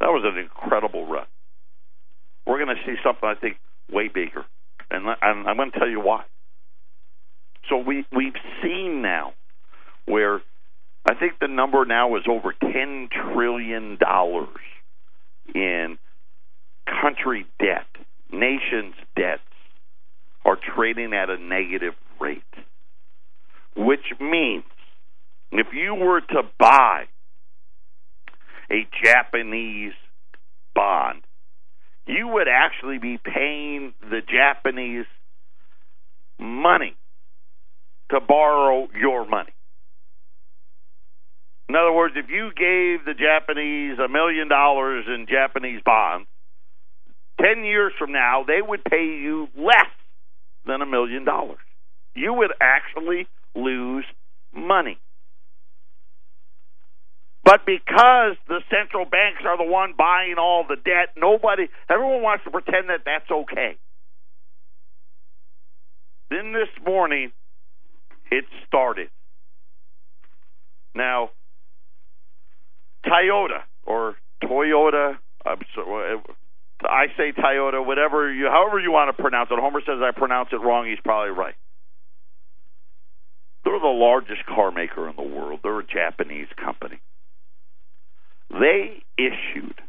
that 0.00 0.08
was 0.08 0.22
an 0.24 0.38
incredible 0.38 1.06
run. 1.06 1.26
We're 2.46 2.64
going 2.64 2.74
to 2.76 2.82
see 2.86 2.96
something 3.04 3.28
I 3.28 3.34
think 3.34 3.56
way 3.92 4.08
bigger, 4.08 4.44
and 4.90 5.06
I'm, 5.22 5.56
going 5.56 5.70
to 5.72 5.78
tell 5.78 5.88
you 5.88 6.00
why. 6.00 6.24
So 7.68 7.78
we 7.78 8.04
we've 8.10 8.32
seen 8.62 9.02
now 9.02 9.34
where 10.06 10.40
I 11.06 11.14
think 11.14 11.34
the 11.40 11.48
number 11.48 11.84
now 11.84 12.16
is 12.16 12.22
over 12.28 12.54
ten 12.60 13.08
trillion 13.32 13.98
dollars 14.00 14.48
in 15.54 15.98
country 17.02 17.46
debt, 17.58 17.86
nations' 18.32 18.94
debts 19.16 19.42
are 20.44 20.58
trading 20.74 21.12
at 21.12 21.28
a 21.28 21.36
negative 21.36 21.94
rate, 22.20 22.42
which 23.76 24.04
means 24.20 24.64
if 25.52 25.68
you 25.72 25.94
were 25.94 26.20
to 26.20 26.42
buy 26.58 27.04
a 28.70 28.86
Japanese 29.02 29.92
bond, 30.74 31.22
you 32.06 32.28
would 32.28 32.48
actually 32.48 32.98
be 32.98 33.18
paying 33.18 33.92
the 34.00 34.20
Japanese 34.20 35.06
money 36.38 36.96
to 38.10 38.20
borrow 38.20 38.88
your 38.98 39.26
money. 39.28 39.52
In 41.68 41.76
other 41.76 41.92
words, 41.92 42.14
if 42.16 42.28
you 42.28 42.50
gave 42.56 43.04
the 43.04 43.14
Japanese 43.14 43.98
a 43.98 44.08
million 44.08 44.48
dollars 44.48 45.04
in 45.06 45.26
Japanese 45.30 45.80
bonds, 45.84 46.26
10 47.40 47.64
years 47.64 47.92
from 47.98 48.12
now, 48.12 48.44
they 48.46 48.60
would 48.60 48.82
pay 48.84 49.04
you 49.04 49.48
less 49.56 49.86
than 50.66 50.82
a 50.82 50.86
million 50.86 51.24
dollars. 51.24 51.60
You 52.14 52.34
would 52.34 52.50
actually 52.60 53.28
lose 53.54 54.04
money. 54.52 54.98
But 57.50 57.66
because 57.66 58.36
the 58.46 58.60
central 58.70 59.04
banks 59.04 59.42
are 59.44 59.58
the 59.58 59.68
one 59.68 59.94
buying 59.98 60.36
all 60.38 60.64
the 60.68 60.76
debt, 60.76 61.16
nobody, 61.16 61.66
everyone 61.90 62.22
wants 62.22 62.44
to 62.44 62.50
pretend 62.52 62.90
that 62.90 63.00
that's 63.04 63.28
okay. 63.28 63.76
Then 66.30 66.52
this 66.52 66.68
morning, 66.86 67.32
it 68.30 68.44
started. 68.68 69.10
Now, 70.94 71.30
Toyota 73.04 73.62
or 73.84 74.14
Toyota. 74.44 75.18
I'm 75.44 75.58
so, 75.74 75.82
uh, 75.82 76.86
I 76.86 77.06
say 77.16 77.32
Toyota, 77.32 77.84
whatever 77.84 78.32
you, 78.32 78.46
however 78.46 78.78
you 78.78 78.92
want 78.92 79.16
to 79.16 79.20
pronounce 79.20 79.50
it. 79.50 79.58
Homer 79.58 79.80
says 79.80 79.98
I 80.00 80.16
pronounce 80.16 80.50
it 80.52 80.60
wrong. 80.62 80.88
He's 80.88 81.00
probably 81.02 81.32
right. 81.32 81.54
They're 83.64 83.80
the 83.80 83.88
largest 83.88 84.46
car 84.46 84.70
maker 84.70 85.08
in 85.08 85.16
the 85.16 85.22
world. 85.22 85.60
They're 85.64 85.80
a 85.80 85.84
Japanese 85.84 86.46
company. 86.56 87.00
They 88.50 89.02
issued 89.16 89.80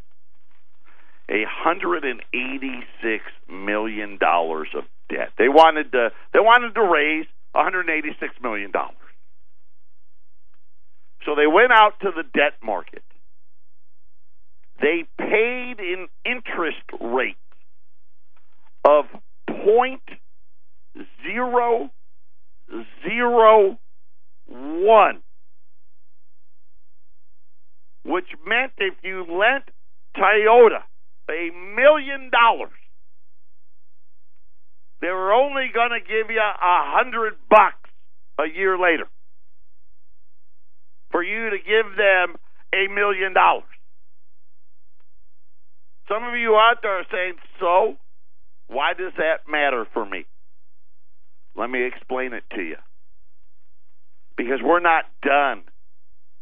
a 1.30 1.44
hundred 1.48 2.04
and 2.04 2.22
eighty-six 2.34 3.24
million 3.50 4.18
dollars 4.20 4.68
of 4.76 4.84
debt. 5.10 5.30
They 5.38 5.50
wanted 5.50 5.92
to. 5.94 6.10
They 6.34 6.40
wanted 6.40 6.76
to 6.76 6.82
raise 6.82 7.26
one 7.54 7.64
hundred 7.64 7.90
eighty-six 7.90 8.36
million 8.42 8.72
dollars. 8.72 8.96
So 11.26 11.36
they 11.36 11.48
went 11.48 11.72
out 11.72 11.94
to 12.02 12.12
the 12.16 12.24
debt 12.24 12.54
market. 12.64 13.04
They 14.82 15.06
paid 15.18 15.76
an 15.80 16.08
interest 16.26 16.84
rate 17.00 17.36
of 18.84 19.06
point 19.48 20.02
zero 21.24 21.92
zero 23.08 23.78
one, 24.48 25.22
which 28.04 28.28
meant 28.46 28.74
if 28.78 28.96
you 29.04 29.20
lent 29.22 29.66
Toyota 30.16 30.84
a 31.30 31.50
million 31.76 32.30
dollars, 32.30 32.72
they 35.02 35.08
were 35.08 35.34
only 35.34 35.70
going 35.74 35.92
to 35.92 36.00
give 36.00 36.30
you 36.30 36.40
a 36.40 36.54
hundred 36.62 37.34
bucks 37.50 37.90
a 38.40 38.46
year 38.48 38.78
later 38.78 39.06
for 41.12 41.24
you 41.24 41.50
to 41.50 41.58
give 41.58 41.98
them 41.98 42.36
a 42.74 42.88
million 42.94 43.34
dollars. 43.34 43.64
Some 46.08 46.24
of 46.24 46.36
you 46.36 46.56
out 46.56 46.78
there 46.82 47.00
are 47.00 47.06
saying, 47.12 47.34
so 47.60 47.96
why 48.68 48.94
does 48.94 49.14
that 49.18 49.50
matter 49.50 49.86
for 49.94 50.06
me? 50.06 50.26
Let 51.56 51.70
me 51.70 51.86
explain 51.86 52.34
it 52.34 52.44
to 52.56 52.62
you. 52.62 52.78
Because 54.38 54.60
we're 54.64 54.80
not 54.80 55.06
done 55.22 55.64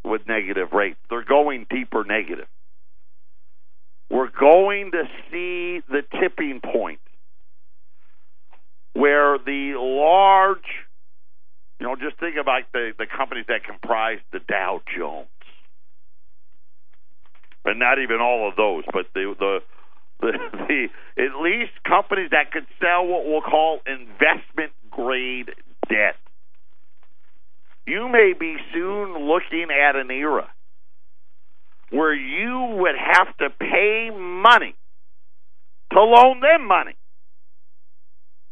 with 0.04 0.22
negative 0.26 0.72
rates, 0.72 0.98
they're 1.08 1.24
going 1.24 1.66
deeper 1.70 2.04
negative. 2.04 2.48
We're 4.10 4.30
going 4.30 4.90
to 4.92 5.04
see 5.30 5.82
the 5.88 6.02
tipping 6.20 6.60
point 6.60 7.00
where 8.92 9.38
the 9.38 9.74
large 9.76 10.66
you 11.80 11.86
know, 11.86 11.96
just 11.96 12.20
think 12.20 12.36
about 12.36 12.64
the, 12.72 12.92
the 12.98 13.06
companies 13.06 13.46
that 13.48 13.64
comprise 13.64 14.18
the 14.32 14.40
Dow 14.40 14.82
Jones. 14.94 15.28
And 17.64 17.78
not 17.78 17.98
even 17.98 18.20
all 18.20 18.48
of 18.48 18.56
those, 18.56 18.84
but 18.92 19.06
the 19.14 19.34
the 19.38 19.58
the, 20.20 20.32
the 21.16 21.22
at 21.22 21.40
least 21.42 21.72
companies 21.84 22.30
that 22.30 22.52
could 22.52 22.66
sell 22.80 23.06
what 23.06 23.24
we'll 23.24 23.40
call 23.40 23.80
investment 23.86 24.72
grade 24.90 25.50
debt. 25.88 26.16
You 27.90 28.08
may 28.08 28.34
be 28.38 28.54
soon 28.72 29.26
looking 29.26 29.66
at 29.74 29.96
an 29.96 30.12
era 30.12 30.48
where 31.90 32.14
you 32.14 32.76
would 32.78 32.94
have 32.94 33.36
to 33.38 33.50
pay 33.50 34.10
money 34.14 34.76
to 35.92 36.00
loan 36.00 36.38
them 36.38 36.68
money. 36.68 36.94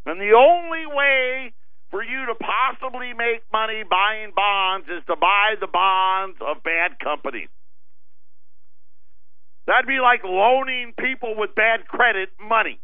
And 0.06 0.20
the 0.20 0.34
only 0.34 0.86
way 0.86 1.52
for 1.92 2.02
you 2.02 2.26
to 2.26 2.34
possibly 2.34 3.12
make 3.12 3.42
money 3.52 3.84
buying 3.88 4.32
bonds 4.34 4.88
is 4.88 5.04
to 5.06 5.14
buy 5.14 5.54
the 5.60 5.68
bonds 5.68 6.38
of 6.40 6.64
bad 6.64 6.98
companies. 6.98 7.48
That'd 9.68 9.86
be 9.86 10.00
like 10.02 10.24
loaning 10.24 10.94
people 10.98 11.36
with 11.38 11.54
bad 11.54 11.86
credit 11.86 12.30
money. 12.42 12.80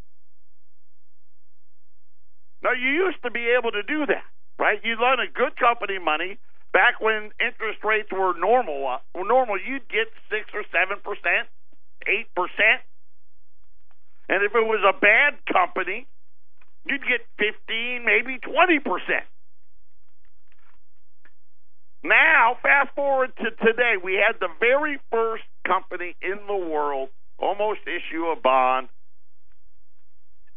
Now, 2.63 2.75
you 2.79 2.91
used 2.91 3.21
to 3.25 3.33
be 3.33 3.45
able 3.59 3.73
to 3.73 3.83
do 3.83 4.07
that, 4.07 4.23
right? 4.59 4.81
You 4.85 4.97
loan 4.99 5.21
a 5.21 5.31
good 5.31 5.57
company 5.57 5.99
money 5.99 6.39
back 6.73 7.01
when 7.01 7.31
interest 7.41 7.83
rates 7.85 8.11
were 8.13 8.35
normal. 8.39 8.87
Uh, 8.87 8.99
were 9.15 9.27
normal, 9.27 9.57
you'd 9.59 9.89
get 9.89 10.09
six 10.31 10.51
or 10.55 10.65
seven 10.73 10.99
percent, 11.03 11.49
eight 12.07 12.27
percent, 12.35 12.83
and 14.29 14.43
if 14.43 14.55
it 14.55 14.67
was 14.67 14.83
a 14.83 14.99
bad 14.99 15.35
company, 15.53 16.07
you'd 16.87 17.03
get 17.03 17.23
fifteen, 17.39 18.05
maybe 18.05 18.39
twenty 18.39 18.79
percent. 18.79 19.25
Now, 22.03 22.59
fast 22.61 22.95
forward 22.95 23.33
to 23.39 23.51
today, 23.65 23.95
we 24.03 24.15
had 24.15 24.39
the 24.39 24.53
very 24.61 24.99
first 25.11 25.45
company 25.67 26.15
in 26.21 26.37
the 26.47 26.57
world 26.57 27.09
almost 27.39 27.81
issue 27.87 28.27
a 28.27 28.37
bond, 28.37 28.89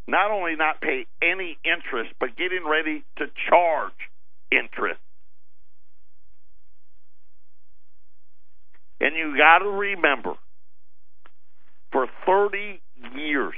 not 0.08 0.32
only 0.32 0.56
not 0.56 0.82
pay 0.82 1.06
any 1.22 1.58
interest, 1.66 2.14
but 2.20 2.38
getting 2.38 2.66
ready 2.66 3.04
to 3.18 3.26
charge 3.50 3.94
interest. 4.52 5.00
And 9.00 9.16
you 9.16 9.38
got 9.38 9.60
to 9.60 9.70
remember, 9.70 10.34
for 11.92 12.08
30 12.26 12.82
years, 13.16 13.54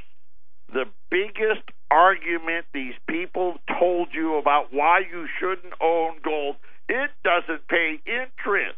the 0.73 0.85
biggest 1.09 1.63
argument 1.89 2.65
these 2.73 2.93
people 3.07 3.55
told 3.79 4.09
you 4.13 4.37
about 4.37 4.67
why 4.71 4.99
you 4.99 5.27
shouldn't 5.39 5.73
own 5.81 6.17
gold, 6.23 6.55
it 6.87 7.09
doesn't 7.23 7.67
pay 7.67 7.99
interest. 8.05 8.77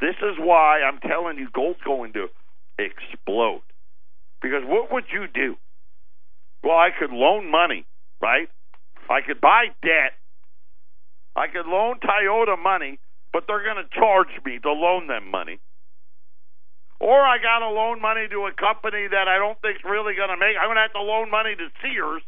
This 0.00 0.16
is 0.22 0.38
why 0.38 0.80
I'm 0.82 1.00
telling 1.00 1.38
you 1.38 1.48
gold's 1.52 1.80
going 1.84 2.12
to 2.14 2.26
explode. 2.78 3.62
Because 4.40 4.62
what 4.64 4.92
would 4.92 5.04
you 5.12 5.26
do? 5.32 5.56
Well, 6.62 6.76
I 6.76 6.90
could 6.96 7.10
loan 7.10 7.50
money, 7.50 7.86
right? 8.20 8.48
I 9.08 9.20
could 9.26 9.40
buy 9.40 9.66
debt. 9.82 10.14
I 11.36 11.46
could 11.46 11.66
loan 11.66 12.00
Toyota 12.00 12.60
money, 12.60 12.98
but 13.32 13.44
they're 13.46 13.62
going 13.62 13.82
to 13.82 13.88
charge 13.94 14.28
me 14.44 14.58
to 14.58 14.72
loan 14.72 15.06
them 15.06 15.30
money. 15.30 15.60
Or 17.00 17.22
I 17.22 17.38
got 17.38 17.60
to 17.60 17.70
loan 17.70 18.02
money 18.02 18.26
to 18.28 18.50
a 18.50 18.52
company 18.52 19.06
that 19.06 19.28
I 19.28 19.38
don't 19.38 19.58
think's 19.62 19.84
really 19.84 20.18
going 20.18 20.34
to 20.34 20.36
make. 20.36 20.58
I'm 20.58 20.66
going 20.66 20.82
to 20.82 20.82
have 20.82 20.98
to 20.98 21.02
loan 21.02 21.30
money 21.30 21.54
to 21.54 21.70
Sears. 21.80 22.22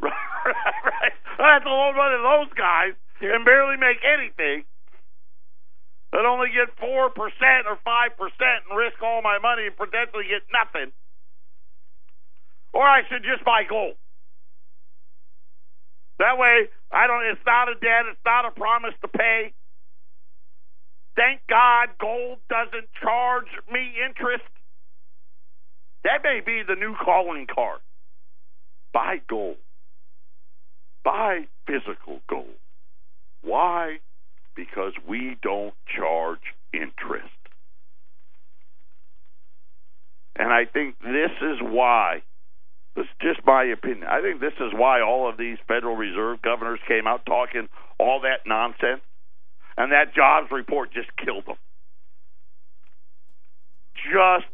right? 0.00 1.18
I 1.38 1.58
have 1.58 1.64
to 1.64 1.70
loan 1.70 1.96
money 1.98 2.14
to 2.14 2.22
those 2.22 2.52
guys 2.54 2.94
and 3.20 3.44
barely 3.44 3.76
make 3.76 3.98
anything 4.06 4.64
that 6.12 6.26
only 6.26 6.48
get 6.50 6.74
4% 6.76 6.90
or 6.90 7.12
5% 7.14 7.20
and 7.20 8.76
risk 8.76 9.02
all 9.02 9.22
my 9.22 9.38
money 9.38 9.66
and 9.66 9.76
potentially 9.76 10.24
get 10.28 10.42
nothing. 10.52 10.92
Or 12.72 12.82
I 12.82 13.02
should 13.08 13.22
just 13.22 13.44
buy 13.44 13.62
gold. 13.68 13.94
That 16.18 16.36
way, 16.38 16.68
I 16.92 17.06
don't. 17.06 17.24
It's 17.26 17.46
not 17.46 17.68
a 17.68 17.74
debt. 17.74 18.06
It's 18.10 18.20
not 18.24 18.44
a 18.44 18.50
promise 18.50 18.94
to 19.00 19.08
pay. 19.08 19.52
Thank 21.16 21.40
God, 21.48 21.88
gold 21.98 22.38
doesn't 22.48 22.88
charge 23.00 23.48
me 23.72 23.92
interest. 24.06 24.44
That 26.04 26.22
may 26.22 26.40
be 26.44 26.62
the 26.66 26.74
new 26.74 26.94
calling 26.94 27.46
card. 27.52 27.80
Buy 28.92 29.20
gold. 29.28 29.56
Buy 31.04 31.46
physical 31.66 32.20
gold. 32.28 32.58
Why? 33.42 33.98
Because 34.54 34.92
we 35.06 35.36
don't 35.42 35.74
charge 35.96 36.40
interest. 36.72 37.28
And 40.36 40.52
I 40.52 40.64
think 40.64 40.98
this 41.00 41.32
is 41.42 41.58
why, 41.60 42.22
this 42.96 43.04
is 43.04 43.10
just 43.20 43.46
my 43.46 43.64
opinion, 43.64 44.04
I 44.08 44.20
think 44.22 44.40
this 44.40 44.54
is 44.60 44.72
why 44.72 45.02
all 45.02 45.28
of 45.28 45.36
these 45.36 45.58
Federal 45.68 45.96
Reserve 45.96 46.40
governors 46.42 46.80
came 46.88 47.06
out 47.06 47.26
talking 47.26 47.68
all 47.98 48.20
that 48.20 48.46
nonsense, 48.46 49.02
and 49.76 49.92
that 49.92 50.14
jobs 50.14 50.50
report 50.50 50.92
just 50.92 51.08
killed 51.16 51.46
them. 51.46 51.56
Just 54.12 54.46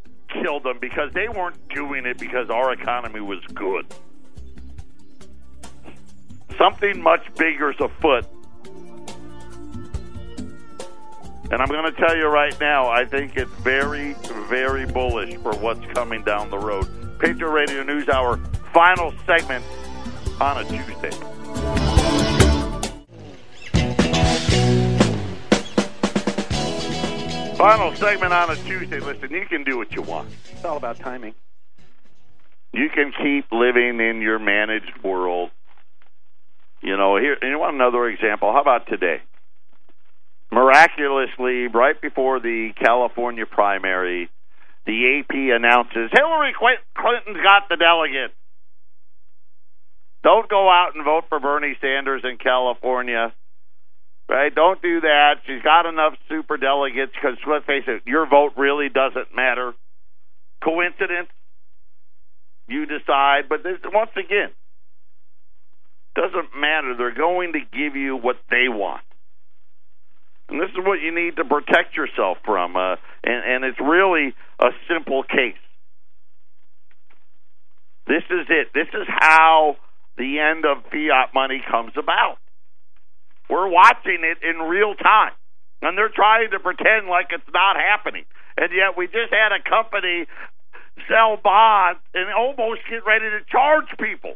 killed 0.43 0.65
them 0.65 0.79
because 0.81 1.13
they 1.15 1.29
weren't 1.29 1.69
doing 1.69 2.05
it 2.05 2.19
because 2.19 2.51
our 2.51 2.73
economy 2.73 3.21
was 3.21 3.39
good. 3.55 3.87
Something 6.59 7.03
much 7.03 7.23
bigger 7.37 7.71
is 7.71 7.77
afoot 7.79 8.27
and 11.51 11.63
I'm 11.63 11.69
going 11.69 11.85
to 11.85 11.93
tell 11.93 12.17
you 12.17 12.27
right 12.27 12.59
now, 12.61 12.89
I 12.89 13.05
think 13.05 13.37
it's 13.37 13.51
very, 13.61 14.15
very 14.49 14.85
bullish 14.87 15.35
for 15.37 15.55
what's 15.57 15.85
coming 15.95 16.23
down 16.25 16.51
the 16.51 16.59
road. 16.59 16.89
Patriot 17.19 17.51
Radio 17.51 17.83
News 17.83 18.09
Hour, 18.09 18.39
final 18.73 19.15
segment 19.27 19.65
on 20.41 20.59
a 20.59 20.65
Tuesday. 20.65 21.11
Final 27.57 27.95
segment 27.95 28.33
on 28.33 28.51
a 28.51 28.57
Tuesday. 28.57 29.01
Listen, 29.01 29.31
you 29.31 29.47
can 29.47 29.65
do 29.65 29.79
what 29.79 29.93
you 29.93 30.03
want. 30.03 30.29
It's 30.51 30.65
all 30.65 30.77
about 30.77 30.99
timing. 30.99 31.35
You 32.73 32.91
can 32.91 33.13
keep 33.13 33.51
living 33.51 34.01
in 34.01 34.21
your 34.21 34.39
managed 34.39 34.93
world. 35.03 35.51
You 36.83 36.97
know, 36.97 37.17
here, 37.17 37.39
you 37.41 37.59
want 37.59 37.77
another 37.77 38.07
example? 38.09 38.53
How 38.53 38.61
about 38.61 38.87
today? 38.89 39.23
Miraculously, 40.51 41.67
right 41.69 42.01
before 42.01 42.41
the 42.41 42.71
California 42.81 43.47
primary, 43.47 44.31
the 44.87 45.19
AP 45.19 45.35
announces 45.35 46.11
Hillary 46.13 46.55
Clinton's 46.55 47.43
got 47.43 47.69
the 47.69 47.77
delegates. 47.77 48.35
Don't 50.23 50.49
go 50.49 50.69
out 50.69 50.93
and 50.95 51.05
vote 51.05 51.25
for 51.29 51.39
Bernie 51.39 51.77
Sanders 51.81 52.23
in 52.25 52.39
California. 52.39 53.33
Right? 54.29 54.53
Don't 54.53 54.83
do 54.83 55.03
that. 55.03 55.37
She's 55.47 55.63
got 55.63 55.87
enough 55.87 56.15
super 56.29 56.57
delegates 56.57 57.13
because 57.15 57.39
let's 57.49 57.65
face 57.65 57.85
it, 57.87 58.03
your 58.07 58.27
vote 58.29 58.55
really 58.57 58.89
doesn't 58.89 59.35
matter. 59.35 59.73
Coincidence? 60.65 61.29
You 62.67 62.87
decide. 62.87 63.49
But 63.49 63.63
this, 63.63 63.79
once 63.85 64.11
again, 64.17 64.51
doesn't 66.17 66.59
matter. 66.59 66.97
They're 66.99 67.15
going 67.15 67.53
to 67.53 67.61
give 67.61 67.95
you 67.95 68.17
what 68.17 68.37
they 68.51 68.67
want. 68.69 69.03
And 70.49 70.61
this 70.61 70.71
is 70.71 70.79
what 70.79 71.01
you 71.01 71.13
need 71.15 71.37
to 71.37 71.45
protect 71.45 71.97
yourself 71.97 72.39
from. 72.45 72.77
Uh, 72.77 72.97
and, 73.25 73.43
and 73.45 73.65
it's 73.65 73.81
really 73.81 74.35
a 74.61 74.71
simple 74.89 75.23
case. 75.23 75.59
This 78.07 78.23
is 78.31 78.47
it. 78.49 78.69
This 78.73 78.87
is 78.95 79.07
how 79.09 79.77
the 80.17 80.39
end 80.39 80.65
of 80.65 80.85
fiat 80.91 81.35
money 81.35 81.63
comes 81.69 81.93
about. 81.99 82.39
We're 83.51 83.69
watching 83.69 84.23
it 84.23 84.39
in 84.47 84.63
real 84.63 84.95
time. 84.95 85.33
And 85.83 85.99
they're 85.99 86.15
trying 86.15 86.51
to 86.53 86.61
pretend 86.61 87.09
like 87.09 87.27
it's 87.31 87.51
not 87.53 87.77
happening. 87.77 88.25
And 88.57 88.71
yet 88.73 88.97
we 88.97 89.07
just 89.07 89.31
had 89.31 89.53
a 89.53 89.63
company 89.63 90.27
sell 91.09 91.37
bonds 91.37 92.01
and 92.15 92.33
almost 92.33 92.81
get 92.89 93.05
ready 93.05 93.29
to 93.29 93.41
charge 93.51 93.91
people 94.01 94.35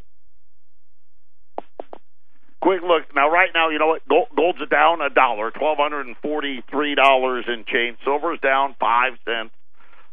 quick 2.61 2.83
look 2.83 3.15
now. 3.15 3.31
Right 3.31 3.51
now, 3.55 3.71
you 3.71 3.79
know 3.79 3.89
what? 3.89 4.07
Gold, 4.09 4.29
gold's 4.37 4.59
down 4.71 5.01
a 5.01 5.11
dollar, 5.11 5.51
twelve 5.51 5.79
hundred 5.79 6.07
and 6.07 6.17
forty-three 6.23 6.95
dollars 6.95 7.45
in 7.49 7.65
change. 7.67 7.99
Silver's 8.05 8.41
down 8.41 8.75
five 8.79 9.13
cents, 9.25 9.51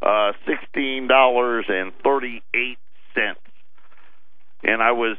uh, 0.01 0.31
sixteen 0.45 1.07
dollars 1.07 1.65
and 1.67 1.91
thirty-eight 2.03 2.77
cents. 3.13 3.39
And 4.63 4.81
I 4.81 4.91
was, 4.91 5.17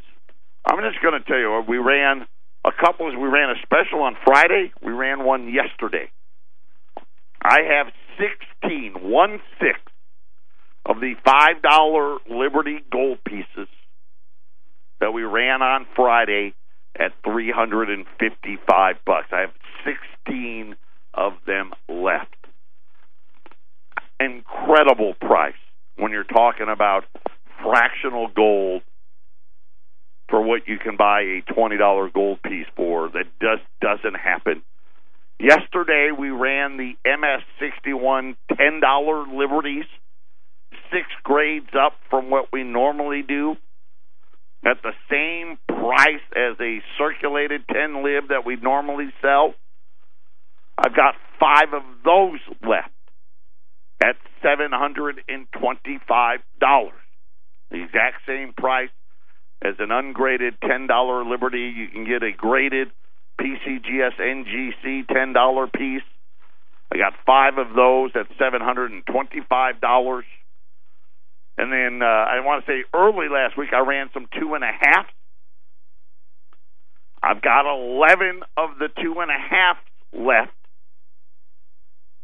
I'm 0.65 0.79
just 0.81 1.03
going 1.03 1.21
to 1.21 1.27
tell 1.27 1.39
you, 1.39 1.63
we 1.69 1.79
ran 1.79 2.27
a 2.65 2.73
couple. 2.73 3.07
We 3.07 3.29
ran 3.29 3.51
a 3.51 3.61
special 3.63 4.03
on 4.03 4.17
Friday. 4.25 4.73
We 4.83 4.93
ran 4.93 5.25
one 5.25 5.53
yesterday. 5.53 6.11
I 7.41 7.59
have 7.77 7.93
sixteen, 8.19 8.95
one 9.11 9.41
six, 9.61 9.79
of 10.85 11.01
the 11.01 11.15
five 11.25 11.63
dollar 11.63 12.19
Liberty 12.29 12.81
gold 12.91 13.19
pieces 13.25 13.69
that 15.01 15.13
we 15.13 15.23
ran 15.23 15.63
on 15.63 15.87
Friday 15.95 16.55
at 16.99 17.13
355 17.25 18.97
bucks. 19.05 19.29
I 19.33 19.41
have 19.41 19.53
16 20.27 20.77
of 21.15 21.33
them 21.47 21.73
left. 21.89 22.35
Incredible 24.21 25.15
price 25.15 25.55
when 25.97 26.13
you're 26.13 26.25
talking 26.25 26.69
about 26.69 27.05
fractional 27.63 28.29
gold 28.29 28.83
for 30.29 30.43
what 30.43 30.69
you 30.69 30.79
can 30.79 30.97
buy 30.97 31.21
a 31.21 31.43
$20 31.53 32.13
gold 32.13 32.43
piece 32.43 32.67
for. 32.77 33.09
That 33.09 33.27
just 33.41 33.63
doesn't 33.81 34.19
happen. 34.19 34.63
Yesterday 35.41 36.11
we 36.17 36.31
ran 36.31 36.77
the 36.77 36.95
MS61 37.07 38.37
$10 38.53 39.39
Liberties, 39.39 39.85
six 40.91 41.07
grades 41.23 41.71
up 41.79 41.95
from 42.11 42.29
what 42.29 42.53
we 42.53 42.65
normally 42.65 43.23
do, 43.23 43.57
at 44.65 44.83
the 44.83 44.93
same 45.11 45.59
price 45.67 46.23
as 46.35 46.59
a 46.61 46.81
circulated 46.99 47.63
10 47.73 48.03
lib 48.03 48.29
that 48.29 48.45
we 48.45 48.57
normally 48.57 49.13
sell. 49.23 49.55
I've 50.77 50.95
got 50.95 51.15
five 51.41 51.73
of 51.73 51.83
those 52.05 52.41
left 52.63 52.91
at 54.03 54.17
$725. 54.45 56.39
The 57.71 57.83
exact 57.83 58.27
same 58.27 58.53
price 58.57 58.91
as 59.63 59.75
an 59.79 59.91
ungraded 59.91 60.61
$10 60.61 61.31
Liberty. 61.31 61.73
You 61.77 61.89
can 61.89 62.05
get 62.05 62.23
a 62.23 62.33
graded 62.33 62.89
PCGS 63.41 64.19
NGC 64.21 65.07
$10 65.07 65.73
piece. 65.73 66.03
I 66.93 66.97
got 66.97 67.13
five 67.27 67.59
of 67.59 67.75
those 67.75 68.13
at 68.15 68.29
$725. 68.39 70.23
And 71.59 71.71
then 71.73 72.01
uh, 72.01 72.07
I 72.07 72.41
want 72.41 72.65
to 72.65 72.71
say 72.71 72.85
early 72.95 73.29
last 73.29 73.59
week 73.59 73.75
I 73.75 73.81
ran 73.81 74.09
some 74.15 74.29
two 74.39 74.55
and 74.55 74.63
a 74.63 74.71
half. 74.71 75.07
I've 77.21 77.43
got 77.43 77.67
11 77.67 78.45
of 78.57 78.79
the 78.79 78.87
two 79.03 79.17
and 79.19 79.29
a 79.29 79.39
half 79.39 79.77
left 80.13 80.53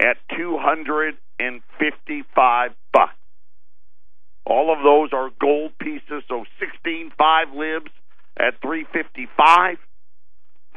at 0.00 0.18
255 0.36 2.70
bucks. 2.92 3.12
All 4.46 4.72
of 4.72 4.84
those 4.84 5.12
are 5.12 5.30
gold 5.40 5.72
pieces, 5.80 6.22
so 6.28 6.44
16 6.60 7.10
five 7.18 7.48
libs 7.52 7.90
at 8.36 8.60
355, 8.62 9.78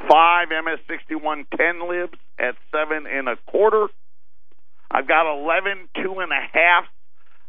five 0.08 0.48
MS61 0.48 1.46
10 1.56 1.88
libs 1.88 2.18
at 2.40 2.56
seven 2.72 3.06
and 3.06 3.28
a 3.28 3.36
quarter. 3.46 3.86
I've 4.90 5.06
got 5.06 5.30
11 5.30 5.90
two 6.02 6.18
and 6.18 6.32
a 6.32 6.40
half. 6.52 6.86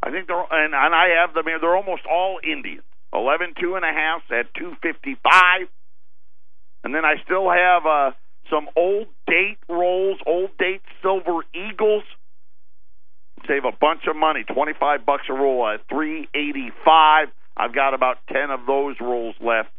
I 0.01 0.11
think 0.11 0.27
they're 0.27 0.39
and, 0.39 0.73
and 0.73 0.95
I 0.95 1.21
have 1.21 1.33
them 1.33 1.45
here. 1.45 1.59
They're 1.59 1.75
almost 1.75 2.03
all 2.09 2.39
Indian. 2.43 2.81
11 3.13 3.55
two 3.59 3.75
and 3.75 3.83
a 3.83 3.91
half 3.91 4.21
at 4.29 4.53
255, 4.53 5.67
and 6.83 6.93
then 6.93 7.05
I 7.05 7.15
still 7.25 7.49
have 7.49 7.85
uh, 7.85 8.11
some 8.51 8.69
old 8.75 9.07
date 9.25 9.57
rolls, 9.67 10.19
old 10.27 10.55
date 10.59 10.81
silver 11.01 11.41
eagles 11.53 12.03
Save 13.47 13.63
a 13.65 13.71
bunch 13.71 14.01
of 14.07 14.15
money, 14.15 14.43
25 14.43 15.05
bucks 15.05 15.23
a 15.29 15.33
roll 15.33 15.67
at 15.67 15.81
385. 15.89 17.27
I've 17.55 17.73
got 17.73 17.93
about 17.93 18.17
10 18.31 18.51
of 18.51 18.65
those 18.67 18.95
rolls 18.99 19.35
left 19.41 19.69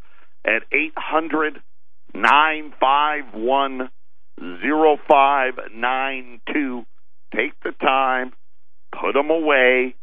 at 0.45 0.63
800 0.73 1.61
951 2.15 3.91
0592. 4.39 6.87
Take 7.35 7.53
the 7.63 7.73
time, 7.73 8.33
put 8.93 9.13
them 9.13 9.29
away. 9.31 9.95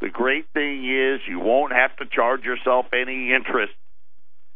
The 0.00 0.08
great 0.08 0.46
thing 0.54 0.84
is 0.84 1.20
you 1.28 1.40
won't 1.40 1.72
have 1.72 1.96
to 1.96 2.06
charge 2.06 2.44
yourself 2.44 2.86
any 2.92 3.32
interest 3.32 3.72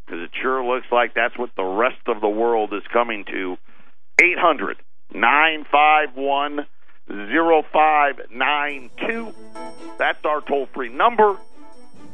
because 0.05 0.21
it 0.21 0.31
sure 0.41 0.65
looks 0.65 0.87
like 0.91 1.13
that's 1.13 1.37
what 1.37 1.51
the 1.55 1.63
rest 1.63 2.01
of 2.07 2.21
the 2.21 2.29
world 2.29 2.73
is 2.73 2.83
coming 2.91 3.25
to. 3.25 3.57
800 4.21 4.77
951 5.13 6.65
0592. 7.07 9.33
That's 9.97 10.23
our 10.25 10.41
toll 10.41 10.67
free 10.73 10.89
number. 10.89 11.37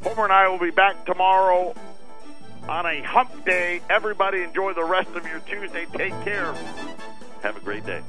Homer 0.04 0.24
and 0.24 0.34
I 0.34 0.48
will 0.48 0.60
be 0.60 0.72
back 0.72 1.06
tomorrow 1.06 1.76
on 2.68 2.86
a 2.86 3.02
hump 3.02 3.46
day. 3.46 3.82
Everybody 3.90 4.44
enjoy 4.44 4.74
the 4.74 4.86
rest 4.86 5.10
of 5.16 5.26
your 5.26 5.40
Tuesday. 5.42 5.86
Take 5.94 6.14
care. 6.24 6.54
Have 7.42 7.58
a 7.58 7.62
great 7.62 7.86
day. 7.86 8.02